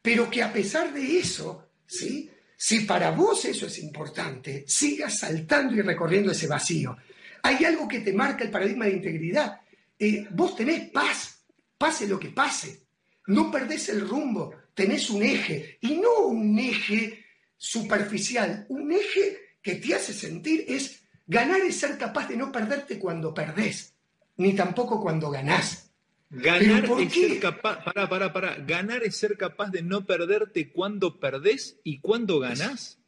[0.00, 2.30] pero que a pesar de eso, ¿sí?
[2.56, 6.96] Si para vos eso es importante, sigas saltando y recorriendo ese vacío.
[7.42, 9.60] Hay algo que te marca el paradigma de integridad.
[9.98, 11.40] Eh, vos tenés paz,
[11.76, 12.87] pase lo que pase.
[13.28, 17.26] No perdés el rumbo, tenés un eje, y no un eje
[17.58, 22.98] superficial, un eje que te hace sentir es ganar es ser capaz de no perderte
[22.98, 23.94] cuando perdés,
[24.38, 25.92] ni tampoco cuando ganás.
[26.30, 31.20] Ganar es ser capaz, para, para, para, ganar es ser capaz de no perderte cuando
[31.20, 32.98] perdés y cuando ganás.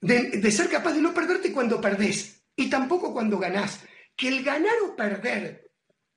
[0.00, 3.80] De, de ser capaz de no perderte cuando perdés y tampoco cuando ganás.
[4.14, 5.71] Que el ganar o perder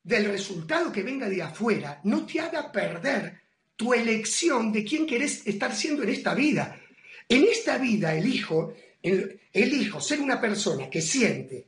[0.05, 3.41] del resultado que venga de afuera no te haga perder
[3.75, 6.79] tu elección de quién querés estar siendo en esta vida.
[7.27, 11.67] En esta vida elijo, elijo ser una persona que siente,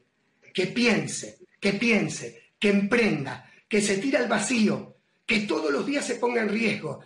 [0.53, 4.95] que piense, que piense, que emprenda, que se tira al vacío,
[5.25, 6.99] que todos los días se ponga en riesgo,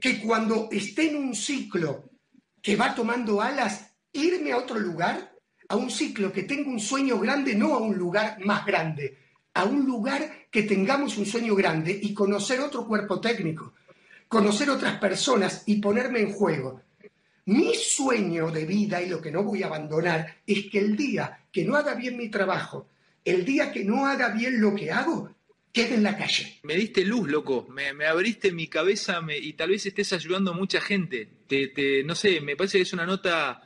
[0.00, 2.10] que cuando esté en un ciclo
[2.62, 5.34] que va tomando alas, irme a otro lugar,
[5.68, 9.25] a un ciclo que tenga un sueño grande, no a un lugar más grande,
[9.56, 13.72] a un lugar que tengamos un sueño grande y conocer otro cuerpo técnico,
[14.28, 16.82] conocer otras personas y ponerme en juego.
[17.46, 21.46] Mi sueño de vida y lo que no voy a abandonar es que el día
[21.50, 22.86] que no haga bien mi trabajo,
[23.24, 25.34] el día que no haga bien lo que hago,
[25.72, 26.58] quede en la calle.
[26.62, 30.82] Me diste luz, loco, me, abriste mi cabeza y tal vez estés ayudando a mucha
[30.82, 31.30] gente.
[31.46, 33.62] Te, no sé, me parece que es una nota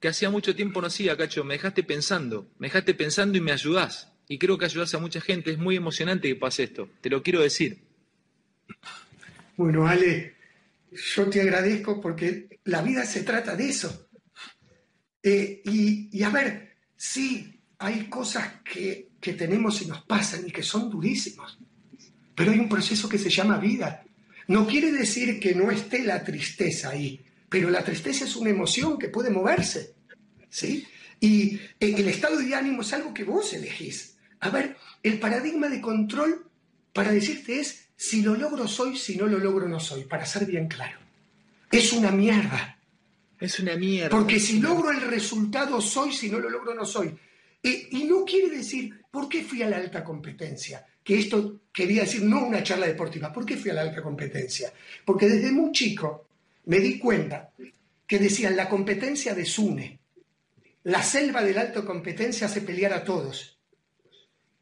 [0.00, 1.44] que hacía mucho tiempo no hacía, Cacho.
[1.44, 4.13] Me dejaste pensando, me dejaste pensando y me ayudás.
[4.28, 5.50] Y creo que ayudás a mucha gente.
[5.50, 7.82] Es muy emocionante que pase esto, te lo quiero decir.
[9.56, 10.34] Bueno, Ale,
[10.90, 14.08] yo te agradezco porque la vida se trata de eso.
[15.22, 20.62] Eh, y, a ver, sí, hay cosas que, que tenemos y nos pasan y que
[20.62, 21.58] son durísimas,
[22.34, 24.04] pero hay un proceso que se llama vida.
[24.48, 28.98] No quiere decir que no esté la tristeza ahí, pero la tristeza es una emoción
[28.98, 29.94] que puede moverse,
[30.50, 30.86] ¿sí?
[31.20, 34.13] Y el estado de ánimo es algo que vos elegís.
[34.44, 36.46] A ver, el paradigma de control
[36.92, 40.44] para decirte es si lo logro soy, si no lo logro no soy, para ser
[40.44, 40.98] bien claro.
[41.70, 42.78] Es una mierda.
[43.40, 44.10] Es una mierda.
[44.10, 47.16] Porque si logro el resultado soy, si no lo logro no soy.
[47.62, 50.84] y no quiere decir, ¿por qué fui a la alta competencia?
[51.02, 53.32] Que esto quería decir no una charla deportiva.
[53.32, 54.70] ¿Por qué fui a la alta competencia?
[55.06, 56.26] Porque desde muy chico
[56.66, 57.50] me di cuenta
[58.06, 59.98] que decían la competencia desune.
[60.82, 63.53] La selva de la alta competencia hace pelear a todos.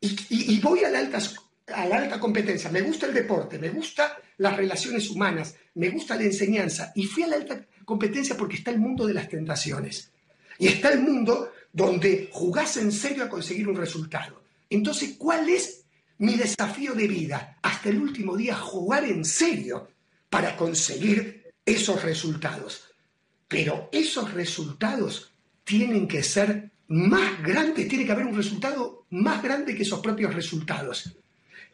[0.05, 1.21] Y, voy a la alta
[1.69, 2.71] a la alta competencia.
[2.71, 6.93] Me gusta el deporte, me gusta las relaciones humanas, me gusta la enseñanza.
[6.97, 10.11] Y fui a la alta competencia porque está el mundo de las tentaciones.
[10.59, 14.43] Y está el mundo donde jugás en serio a conseguir un resultado.
[14.69, 15.85] Entonces, ¿cuál es
[16.19, 17.59] mi desafío de vida?
[17.63, 19.89] Hasta el último día, jugar en serio
[20.29, 22.89] para conseguir esos resultados.
[23.47, 29.75] Pero esos resultados tienen que ser más grandes, tiene que haber un resultado más grande
[29.75, 31.17] que esos propios resultados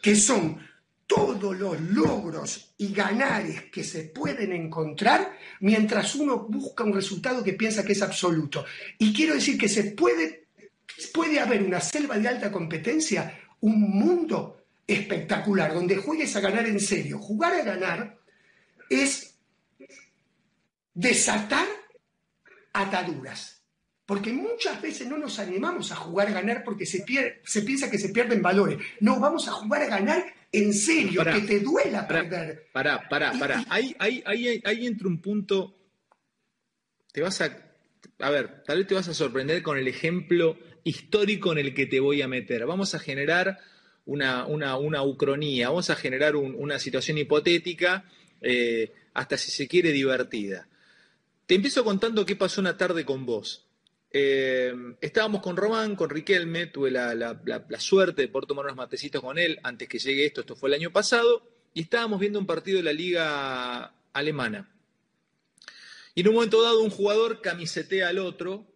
[0.00, 0.58] que son
[1.06, 7.54] todos los logros y ganares que se pueden encontrar mientras uno busca un resultado que
[7.54, 8.64] piensa que es absoluto.
[8.98, 10.48] Y quiero decir que se puede,
[11.12, 16.78] puede haber una selva de alta competencia, un mundo espectacular, donde juegues a ganar en
[16.78, 17.18] serio.
[17.18, 18.18] Jugar a ganar
[18.90, 19.34] es
[20.92, 21.66] desatar
[22.74, 23.57] ataduras.
[24.08, 27.04] Porque muchas veces no nos animamos a jugar a ganar porque se,
[27.44, 28.78] se piensa que se pierden valores.
[29.00, 32.70] No, vamos a jugar a ganar en serio, que te duela perder.
[32.72, 33.66] Pará, pará, pará.
[33.68, 35.76] Ahí, ahí, ahí, ahí entra un punto.
[37.12, 37.54] Te vas a.
[38.20, 41.84] A ver, tal vez te vas a sorprender con el ejemplo histórico en el que
[41.84, 42.64] te voy a meter.
[42.64, 43.58] Vamos a generar
[44.06, 48.06] una, una, ucronía, vamos a generar una situación hipotética,
[48.40, 50.66] eh, hasta si se quiere divertida.
[51.44, 53.67] Te empiezo contando qué pasó una tarde con vos.
[54.10, 57.38] Eh, estábamos con Román, con Riquelme, tuve la,
[57.78, 60.74] suerte de poder tomar unos matecitos con él antes que llegue esto, esto fue el
[60.74, 61.42] año pasado,
[61.74, 64.70] y estábamos viendo un partido de la liga alemana.
[66.14, 68.66] Y en un momento dado un jugador camisetea al otro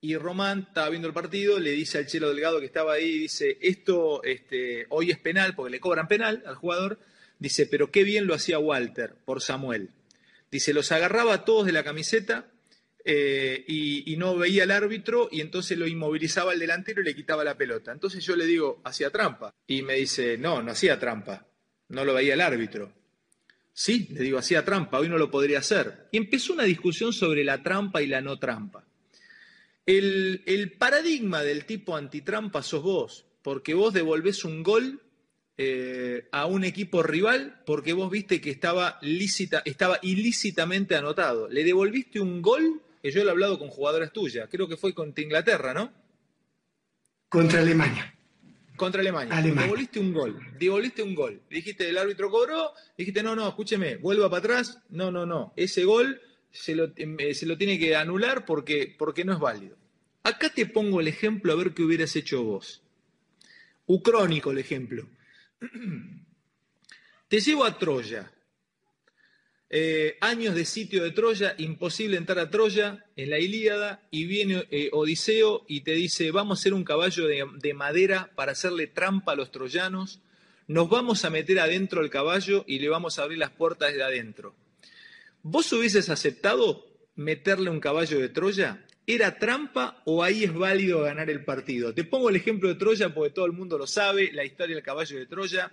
[0.00, 3.58] y Román estaba viendo el partido, le dice al Chelo Delgado que estaba ahí, dice,
[3.60, 6.98] esto este, hoy es penal porque le cobran penal al jugador,
[7.38, 9.90] dice, pero qué bien lo hacía Walter por Samuel.
[10.50, 12.46] Dice, los agarraba a todos de la camiseta
[13.04, 17.42] eh, y, no veía al árbitro y entonces lo inmovilizaba al delantero y le quitaba
[17.44, 17.92] la pelota.
[17.92, 19.54] Entonces yo le digo, hacía trampa.
[19.66, 21.46] Y me dice, no, no hacía trampa,
[21.88, 22.92] no lo veía el árbitro.
[23.72, 26.08] Sí, le digo, hacía trampa, hoy no lo podría hacer.
[26.10, 28.84] Y empezó una discusión sobre la trampa y la no trampa.
[29.86, 35.00] El, el paradigma del tipo antitrampa sos vos, porque vos devolvés un gol
[35.62, 41.50] eh, a un equipo rival porque vos viste que estaba, lícita, estaba ilícitamente anotado.
[41.50, 44.94] Le devolviste un gol que yo lo he hablado con jugadoras tuyas, creo que fue
[44.94, 45.92] contra Inglaterra, ¿no?
[47.28, 48.14] Contra Alemania.
[48.76, 49.40] Contra Alemania.
[49.42, 51.42] Devolviste un gol, devolviste un gol.
[51.50, 54.82] Dijiste, el árbitro cobró, dijiste, no, no, escúcheme, vuelva para atrás.
[54.88, 56.20] No, no, no, ese gol
[56.50, 59.76] se lo, eh, se lo tiene que anular porque, porque no es válido.
[60.22, 62.82] Acá te pongo el ejemplo a ver qué hubieras hecho vos.
[63.86, 65.08] Ucrónico el ejemplo.
[67.28, 68.30] Te llevo a Troya.
[69.72, 74.66] Eh, años de sitio de Troya, imposible entrar a Troya en la Ilíada, y viene
[74.72, 79.30] eh, Odiseo y te dice, vamos a hacer un caballo de, madera para hacerle trampa
[79.30, 80.18] a los troyanos,
[80.66, 84.02] nos vamos a meter adentro al caballo y le vamos a abrir las puertas de
[84.02, 84.56] adentro.
[85.44, 88.84] ¿Vos hubieses aceptado meterle un caballo de Troya?
[89.06, 91.94] ¿Era trampa o ahí es válido ganar el partido?
[91.94, 94.84] Te pongo el ejemplo de Troya porque todo el mundo lo sabe, la historia del
[94.84, 95.72] caballo de Troya.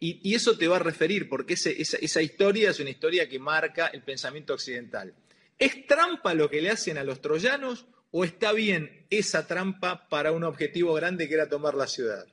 [0.00, 4.02] Y, eso te va a referir, porque esa, historia es una historia que marca el
[4.02, 5.14] pensamiento occidental.
[5.58, 10.32] ¿Es trampa lo que le hacen a los troyanos o está bien esa trampa para
[10.32, 12.26] un objetivo grande que era tomar la ciudad?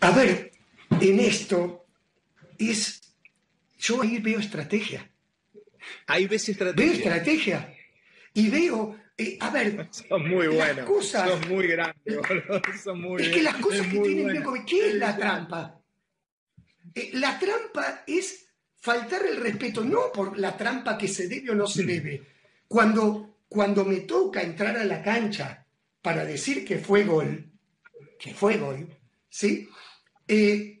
[0.00, 0.52] A ver,
[1.00, 1.86] en esto
[2.58, 3.00] es,
[3.78, 5.10] yo ahí veo estrategia.
[6.06, 6.84] Ahí ves estrategia.
[6.84, 7.74] Veo estrategia
[8.34, 12.20] y veo, eh, a ver, son muy buenos, cosas, son muy grandes,
[12.84, 15.82] son muy Es que las cosas que tienen que ¿qué es la trampa?
[16.94, 18.46] Eh, la trampa es
[18.76, 22.22] faltar el respeto, no por la trampa que se debe o no se debe.
[22.68, 25.66] Cuando, cuando me toca entrar a la cancha
[26.00, 27.50] para decir que fue gol,
[28.20, 28.88] que fue gol,
[29.28, 29.68] ¿sí?
[30.28, 30.80] Eh,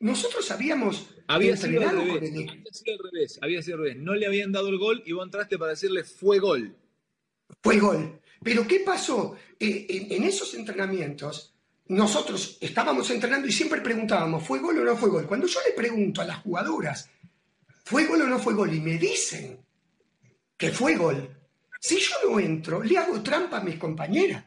[0.00, 3.98] nosotros habíamos había sido, al revés, había sido al revés, había sido al revés.
[3.98, 6.74] No le habían dado el gol y vos entraste para decirle fue gol.
[7.62, 8.20] Fue gol.
[8.42, 9.36] Pero ¿qué pasó?
[9.58, 11.54] Eh, en, esos entrenamientos,
[11.88, 15.26] nosotros estábamos entrenando y siempre preguntábamos, ¿fue gol o no fue gol?
[15.26, 17.10] Cuando yo le pregunto a las jugadoras,
[17.84, 18.72] ¿fue gol o no fue gol?
[18.72, 19.58] Y me dicen
[20.56, 21.36] que fue gol.
[21.80, 24.44] Si yo no entro, le hago trampa a mis compañeras.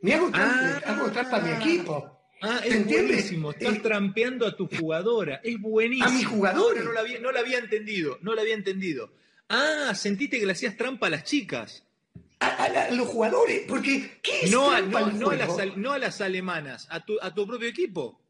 [0.00, 0.92] Me hago trampa, ah.
[0.92, 2.16] hago trampa a mi equipo.
[2.42, 3.50] Ah, es buenísimo.
[3.50, 5.40] Estás trampeando a tu jugadora.
[5.42, 6.08] Es buenísimo.
[6.08, 6.82] A mi jugadora.
[6.82, 8.18] No, la había, no la había entendido.
[8.20, 9.10] No la había entendido.
[9.48, 11.85] Ah, sentiste que le hacías trampa a las chicas.
[12.40, 13.62] A, los jugadores.
[13.66, 17.18] Porque, ¿qué es no, trampa no, no, a las, no a las alemanas, a tu,
[17.20, 18.22] a tu propio equipo.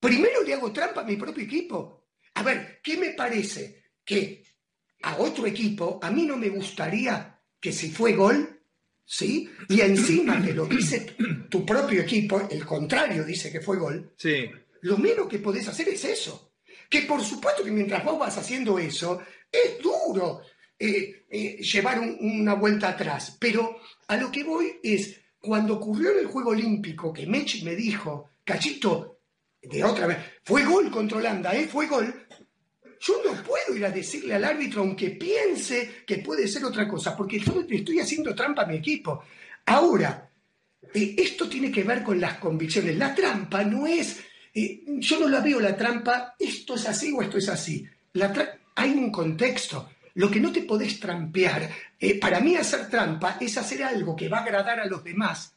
[0.00, 2.08] Primero le hago trampa a mi propio equipo.
[2.34, 3.84] A ver, ¿qué me parece?
[4.04, 4.44] Que
[5.02, 8.60] a otro equipo, a mí no me gustaría que si fue gol,
[9.04, 9.50] ¿sí?
[9.68, 11.14] Y encima que lo dice
[11.48, 14.50] tu propio equipo, el contrario dice que fue gol, sí.
[14.82, 16.52] lo menos que podés hacer es eso.
[16.88, 20.42] Que por supuesto que mientras vos vas haciendo eso, es duro
[20.84, 23.36] eh, eh, llevar una vuelta atrás.
[23.40, 27.74] Pero a lo que voy es, cuando ocurrió en el Juego Olímpico, que Mechi me
[27.74, 29.20] dijo, Cachito,
[29.62, 31.66] de otra vez, fue gol contra Holanda, ¿eh?
[31.66, 32.26] Fue gol.
[33.00, 37.16] Yo no puedo ir a decirle al árbitro, aunque piense que puede ser otra cosa,
[37.16, 39.22] porque yo estoy haciendo trampa a mi equipo.
[39.66, 40.30] Ahora,
[40.92, 42.96] eh, esto tiene que ver con las convicciones.
[42.96, 44.20] La trampa no es,
[44.52, 47.86] eh, yo no la veo la trampa, esto es así o esto es así.
[48.76, 49.88] hay un contexto.
[50.14, 54.28] Lo que no te podés trampear, eh, para mí hacer trampa es hacer algo que
[54.28, 55.56] va a agradar a los demás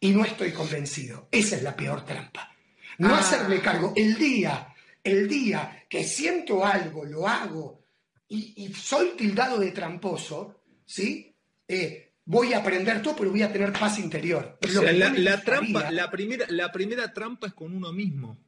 [0.00, 1.28] y no estoy convencido.
[1.30, 2.52] Esa es la peor trampa.
[2.98, 3.18] No ah.
[3.18, 3.92] hacerme cargo.
[3.96, 4.74] El día
[5.04, 7.84] el día que siento algo, lo hago
[8.26, 11.32] y, soy tildado de tramposo, ¿sí?
[11.68, 14.58] Eh, voy a aprender todo, pero voy a tener paz interior.
[14.62, 18.38] la, trampa, la, primera, la primera trampa es con uno mismo.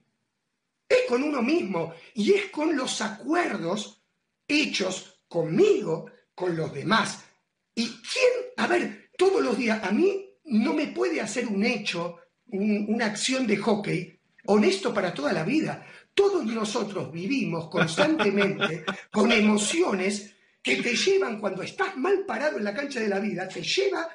[0.88, 4.02] Es con uno mismo y es con los acuerdos
[4.48, 7.22] hechos conmigo, con los demás.
[7.74, 8.32] ¿Y quién?
[8.56, 12.16] A ver, todos los días, a mí no me puede hacer un hecho,
[12.46, 15.86] una acción de hockey honesto para toda la vida.
[16.14, 22.72] Todos nosotros vivimos constantemente con emociones que te llevan, cuando estás mal parado en la
[22.72, 24.08] cancha de la vida, te lleva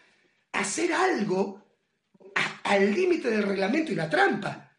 [0.54, 1.62] a hacer algo
[2.64, 4.76] al límite del reglamento y la trampa.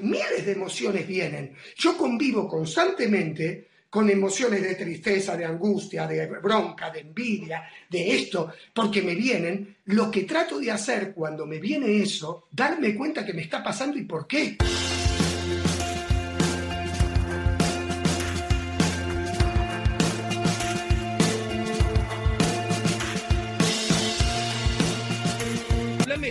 [0.00, 1.56] Miles de emociones vienen.
[1.76, 8.50] Yo convivo constantemente con emociones de tristeza, de angustia, de bronca, de envidia, de esto,
[8.72, 9.76] porque me vienen.
[9.84, 13.98] Lo que trato de hacer cuando me viene eso, darme cuenta que me está pasando
[13.98, 14.56] y por qué.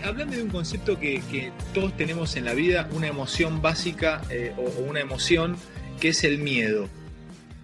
[0.04, 4.82] hablame, de un concepto que, todos tenemos en la vida, una emoción básica eh, o,
[4.82, 5.58] una emoción
[6.00, 6.90] que es el miedo.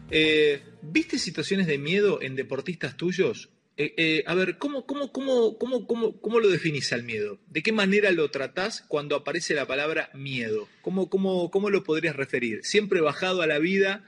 [0.10, 3.50] Eh, ¿Viste situaciones de miedo en deportistas tuyos?
[3.80, 7.38] Eh, a ver, ¿cómo, cómo, cómo, cómo, lo definís al miedo?
[7.48, 10.68] ¿De qué manera lo tratás cuando aparece la palabra miedo?
[10.82, 12.62] ¿Cómo, cómo, lo podrías referir?
[12.64, 14.04] Siempre bajado a la vida,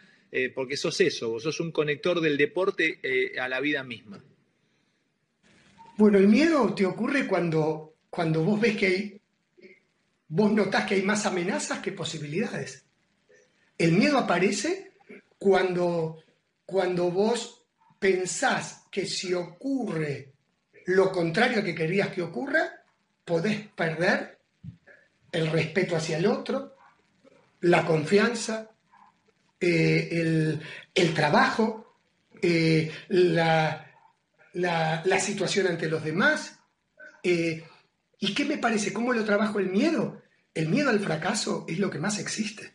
[0.56, 3.00] porque sos eso, vos sos un conector del deporte
[3.40, 4.24] a la vida misma.
[5.98, 9.22] Bueno, el miedo te ocurre cuando cuando vos ves que hay,
[10.28, 12.86] vos notás que hay más amenazas que posibilidades.
[13.78, 14.89] El miedo aparece
[15.40, 16.22] cuando,
[16.66, 17.66] cuando vos
[17.98, 20.34] pensás que si ocurre
[20.86, 22.84] lo contrario que querías que ocurra,
[23.24, 24.38] podés perder
[25.32, 26.76] el respeto hacia el otro,
[27.62, 28.70] la confianza,
[29.60, 30.60] eh,
[30.94, 31.96] el, trabajo,
[32.42, 33.86] eh, la,
[35.20, 36.60] situación ante los demás.
[37.24, 37.64] Eh,
[38.20, 38.92] ¿Y qué me parece?
[38.92, 40.22] ¿Cómo lo trabajo el miedo?
[40.54, 42.74] El miedo al fracaso es lo que más existe.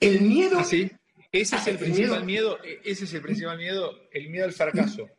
[0.00, 0.60] El miedo...
[0.60, 0.64] ¿Ah?
[1.30, 2.58] Ese es el, principal miedo.
[2.84, 5.10] ese es el principal miedo, el miedo al fracaso.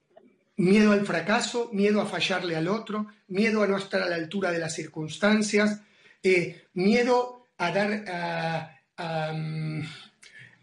[0.58, 4.52] Miedo al fracaso, miedo a fallarle al otro, miedo a no estar a la altura
[4.52, 5.82] de las circunstancias,
[6.22, 8.76] eh, miedo a dar a,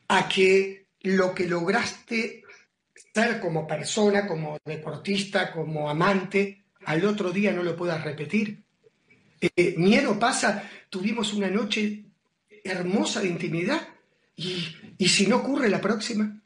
[0.08, 2.42] a, que lo que lograste
[3.14, 8.64] ser como persona, como deportista, como amante, al otro día no lo puedas repetir.
[9.40, 12.04] Eh, miedo pasa, tuvimos una noche
[12.64, 13.95] hermosa de intimidad
[14.36, 16.40] y, si no ocurre la próxima.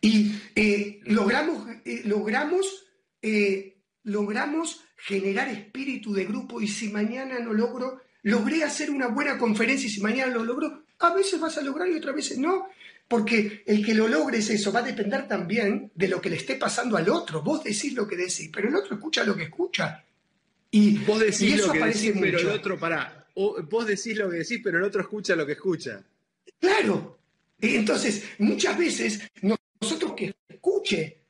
[0.00, 2.66] Y eh, logramos, eh, logramos,
[4.02, 9.86] logramos generar espíritu de grupo y si mañana no logro, logré hacer una buena conferencia
[9.86, 12.68] y si mañana lo logro, a veces vas a lograr y otras veces no.
[13.06, 16.56] Porque el que lo logres eso va a depender también de lo que le esté
[16.56, 17.42] pasando al otro.
[17.42, 20.02] Vos decís lo que decís, pero el otro escucha lo que escucha.
[20.70, 23.23] Y, vos decís lo que decís, pero el otro, pará.
[23.34, 26.02] Vos decís lo que decís, pero el otro escucha lo que escucha.
[26.58, 27.18] Claro.
[27.60, 29.30] Entonces, muchas veces
[29.80, 31.24] nosotros que escuche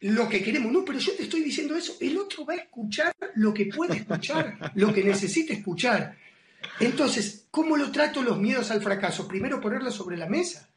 [0.00, 3.14] lo que queremos, no, pero yo te estoy diciendo eso, el otro va a escuchar
[3.36, 6.16] lo que puede escuchar, lo que necesita escuchar.
[6.80, 9.28] Entonces, ¿cómo lo trato los miedos al fracaso?
[9.28, 10.68] Primero ponerlo sobre la mesa.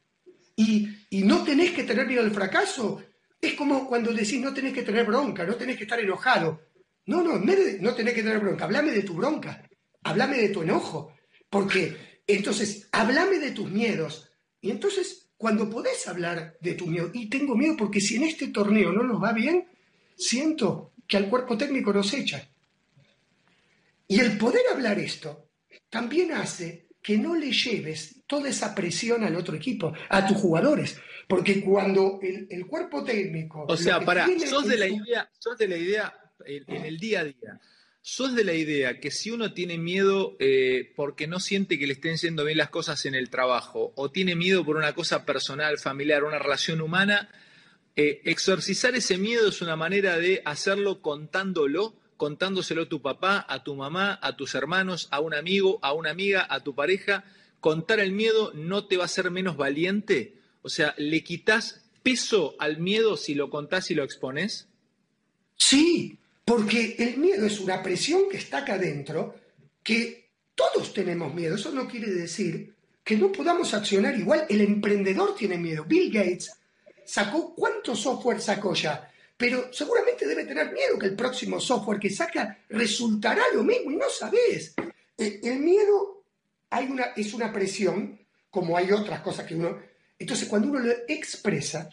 [0.55, 0.89] Y,
[1.23, 3.03] no tenés que tener miedo al fracaso.
[3.41, 6.61] Es como cuando decís no tenés que tener bronca, no tenés que estar enojado.
[7.07, 8.65] No, no, no tenés que tener bronca.
[8.65, 9.63] Háblame de tu bronca.
[10.05, 11.13] Háblame de tu enojo.
[11.49, 14.31] Porque entonces, háblame de tus miedos.
[14.61, 18.47] Y entonces, cuando podés hablar de tu miedo, y tengo miedo porque si en este
[18.47, 19.67] torneo no nos va bien,
[20.15, 22.47] siento que al cuerpo técnico nos echa.
[24.07, 25.49] Y el poder hablar esto
[25.89, 30.99] también hace que no le lleves toda esa presión al otro equipo, a tus jugadores.
[31.27, 33.65] Porque cuando el, cuerpo técnico...
[33.67, 36.13] O sea, para, sos de, la idea, sos de la idea
[36.45, 37.61] en, el día a día,
[38.07, 41.93] sos de la idea que si uno tiene miedo eh, porque no siente que le
[41.93, 45.79] estén yendo bien las cosas en el trabajo, o tiene miedo por una cosa personal,
[45.79, 47.31] familiar, una relación humana,
[47.95, 53.63] eh, exorcizar ese miedo es una manera de hacerlo contándolo contándoselo a tu papá, a
[53.63, 57.25] tu mamá, a tus hermanos, a un amigo, a una amiga, a tu pareja,
[57.59, 60.35] contar el miedo no te va a hacer menos valiente.
[60.61, 64.69] O sea, ¿le quitas peso al miedo si lo contás y lo expones?
[65.57, 69.35] Sí, porque el miedo es una presión que está acá adentro,
[69.83, 71.55] que todos tenemos miedo.
[71.55, 72.73] Eso no quiere decir
[73.03, 74.45] que no podamos accionar igual.
[74.47, 75.83] El emprendedor tiene miedo.
[75.83, 76.51] Bill Gates
[77.03, 79.11] sacó, ¿cuánto software sacó ya?
[79.37, 83.97] pero seguramente debe tener miedo que el próximo software que saca resultará lo mismo y
[83.97, 84.73] no sabes.
[85.17, 86.23] Eh, el miedo
[86.71, 88.19] una, es una presión,
[88.49, 89.77] como hay otras cosas que uno...
[90.17, 91.89] Entonces cuando uno lo expresa,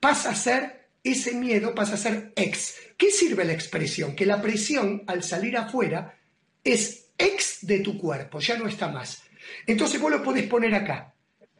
[0.00, 0.75] pasa a ser,
[1.12, 2.74] ese miedo pasa a ser ex.
[2.96, 4.16] ¿Qué sirve la expresión?
[4.16, 6.18] Que la presión al salir afuera
[6.64, 9.22] es ex de tu cuerpo, ya no está más.
[9.66, 11.14] Entonces vos lo podés poner acá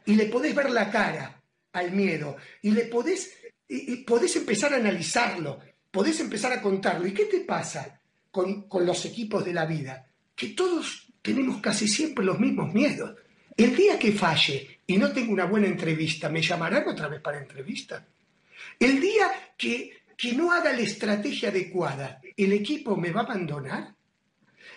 [0.05, 1.41] y le podés ver la cara
[1.73, 3.33] al miedo y le podés
[3.67, 5.59] y, podés empezar a analizarlo,
[5.91, 7.05] podés empezar a contarlo.
[7.05, 7.99] ¿Y qué te pasa
[8.31, 10.07] con, los equipos de la vida?
[10.35, 13.15] Que todos tenemos casi siempre los mismos miedos.
[13.55, 17.39] El día que falle y no tengo una buena entrevista, ¿me llamarán otra vez para
[17.39, 18.05] entrevista?
[18.79, 23.95] El día que, que no haga la estrategia adecuada, ¿el equipo me va a abandonar?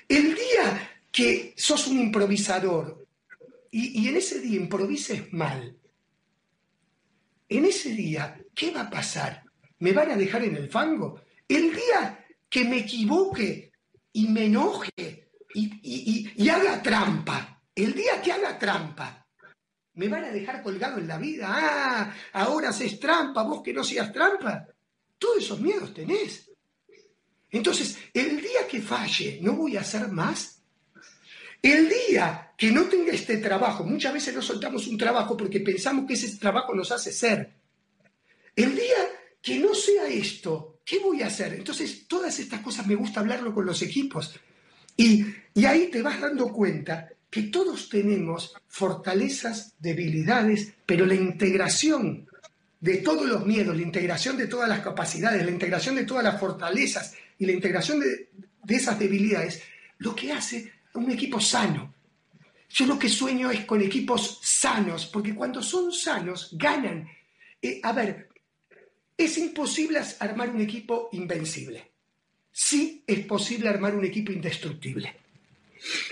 [0.08, 3.06] El día que sos un improvisador
[3.70, 5.76] y, y en ese día improvises mal,
[7.48, 9.42] en ese día, ¿qué va a pasar?
[9.80, 11.20] ¿Me van a dejar en el fango?
[11.48, 13.72] El día que me equivoque
[14.12, 19.19] y me enoje y, haga trampa, el día que haga trampa,
[19.94, 21.46] ¿me van a dejar colgado en la vida?
[21.50, 24.66] Ah, ahora haces trampa, vos que no seas trampa.
[25.18, 26.50] Todos esos miedos tenés.
[27.50, 30.62] Entonces, el día que falle, ¿no voy a hacer más?
[31.62, 36.06] El día que no tenga este trabajo, muchas veces no soltamos un trabajo porque pensamos
[36.06, 37.52] que ese trabajo nos hace ser.
[38.54, 38.96] El día
[39.42, 41.54] que no sea esto, ¿qué voy a hacer?
[41.54, 44.38] Entonces, todas estas cosas me gusta hablarlo con los equipos.
[44.96, 45.24] Y,
[45.54, 52.28] y ahí te vas dando cuenta que todos tenemos fortalezas, debilidades, pero la integración
[52.80, 56.40] de todos los miedos, la integración de todas las capacidades, la integración de todas las
[56.40, 58.30] fortalezas y la integración de,
[58.64, 59.62] de esas debilidades,
[59.98, 61.94] lo que hace un equipo sano.
[62.68, 67.08] Yo lo que sueño es con equipos sanos, porque cuando son sanos, ganan.
[67.60, 68.28] Eh, a ver,
[69.16, 71.90] es imposible armar un equipo invencible.
[72.52, 75.14] Sí es posible armar un equipo indestructible.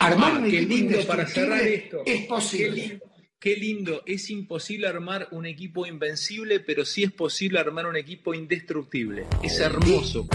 [0.00, 3.00] Armar ah, un equipo indestructible es posible.
[3.38, 8.34] Qué lindo, es imposible armar un equipo invencible, pero sí es posible armar un equipo
[8.34, 9.26] indestructible.
[9.42, 10.26] Es hermoso.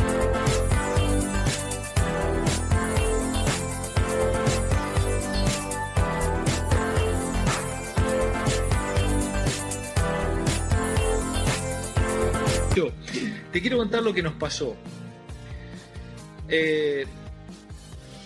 [13.54, 14.76] Te quiero contar lo que nos pasó.
[16.50, 17.06] Eh,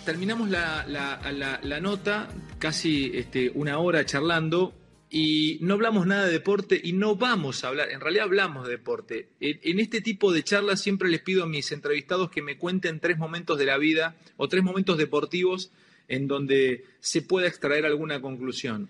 [0.08, 4.72] terminamos la, nota, casi este, una hora charlando,
[5.10, 8.70] y no hablamos nada de deporte y no vamos a hablar, en realidad hablamos de
[8.70, 9.28] deporte.
[9.38, 13.18] En este tipo de charlas siempre les pido a mis entrevistados que me cuenten tres
[13.18, 15.72] momentos de la vida o tres momentos deportivos
[16.08, 18.88] en donde se pueda extraer alguna conclusión,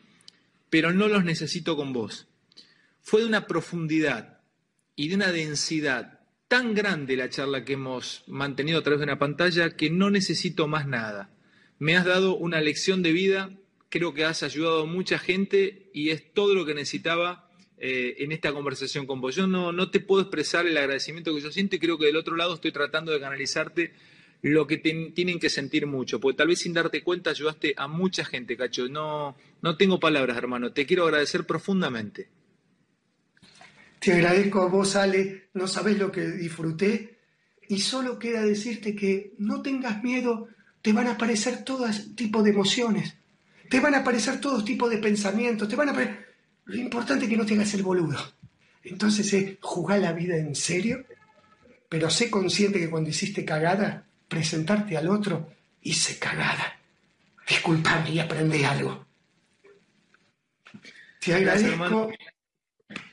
[0.71, 2.29] pero no los necesito con vos.
[3.03, 4.39] Fue de una profundidad
[4.95, 6.18] y de una densidad
[6.49, 10.67] tan grande la charla que hemos mantenido a través de una pantalla que no necesito
[10.67, 11.31] más nada.
[11.79, 13.51] Me has dado una lección de vida
[13.89, 18.33] creo que has ayudado a mucha gente y es todo lo que necesitaba eh, en
[18.33, 19.35] esta conversación con vos.
[19.35, 22.17] Yo no, no te puedo expresar el agradecimiento que yo siento y creo que del
[22.17, 23.93] otro lado estoy tratando de canalizarte
[24.41, 28.25] lo que tienen que sentir mucho, porque tal vez sin darte cuenta ayudaste a mucha
[28.25, 28.89] gente, Cacho.
[28.89, 30.73] No, no tengo palabras, hermano.
[30.73, 32.29] Te quiero agradecer profundamente.
[34.01, 35.49] Te agradezco a vos, Ale.
[35.55, 37.19] No sabés lo que disfruté.
[37.69, 40.49] Y solo queda decirte que no tengas miedo.
[40.83, 43.19] Te van a aparecer todo tipo de emociones.
[43.69, 46.19] Te van a aparecer todo tipo de pensamientos, te van a
[46.65, 48.19] Lo importante es que no te hagas el boludo.
[48.83, 51.05] Entonces es jugar la vida en serio,
[51.89, 55.51] pero sé consciente que cuando hiciste cagada, presentarte al otro,
[55.83, 56.79] hice cagada.
[57.47, 59.07] Disculpame y aprendí algo.
[61.21, 62.11] Te agradezco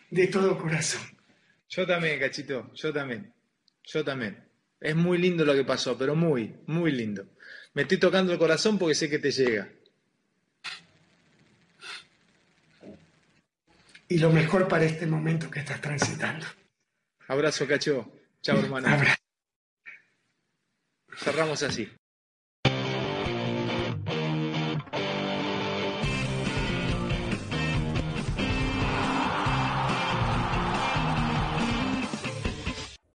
[0.10, 1.02] de todo corazón.
[1.70, 3.34] Yo también, cachito, yo también.
[3.84, 4.44] Yo también.
[4.80, 7.26] Es muy lindo lo que pasó, pero muy, muy lindo.
[7.74, 9.70] Me estoy tocando el corazón porque sé que te llega.
[14.08, 16.46] y lo mejor para este momento que estás transitando.
[17.28, 18.12] Abrazo, cacho.
[18.42, 18.88] Chao, hermano.
[21.18, 21.90] Cerramos así.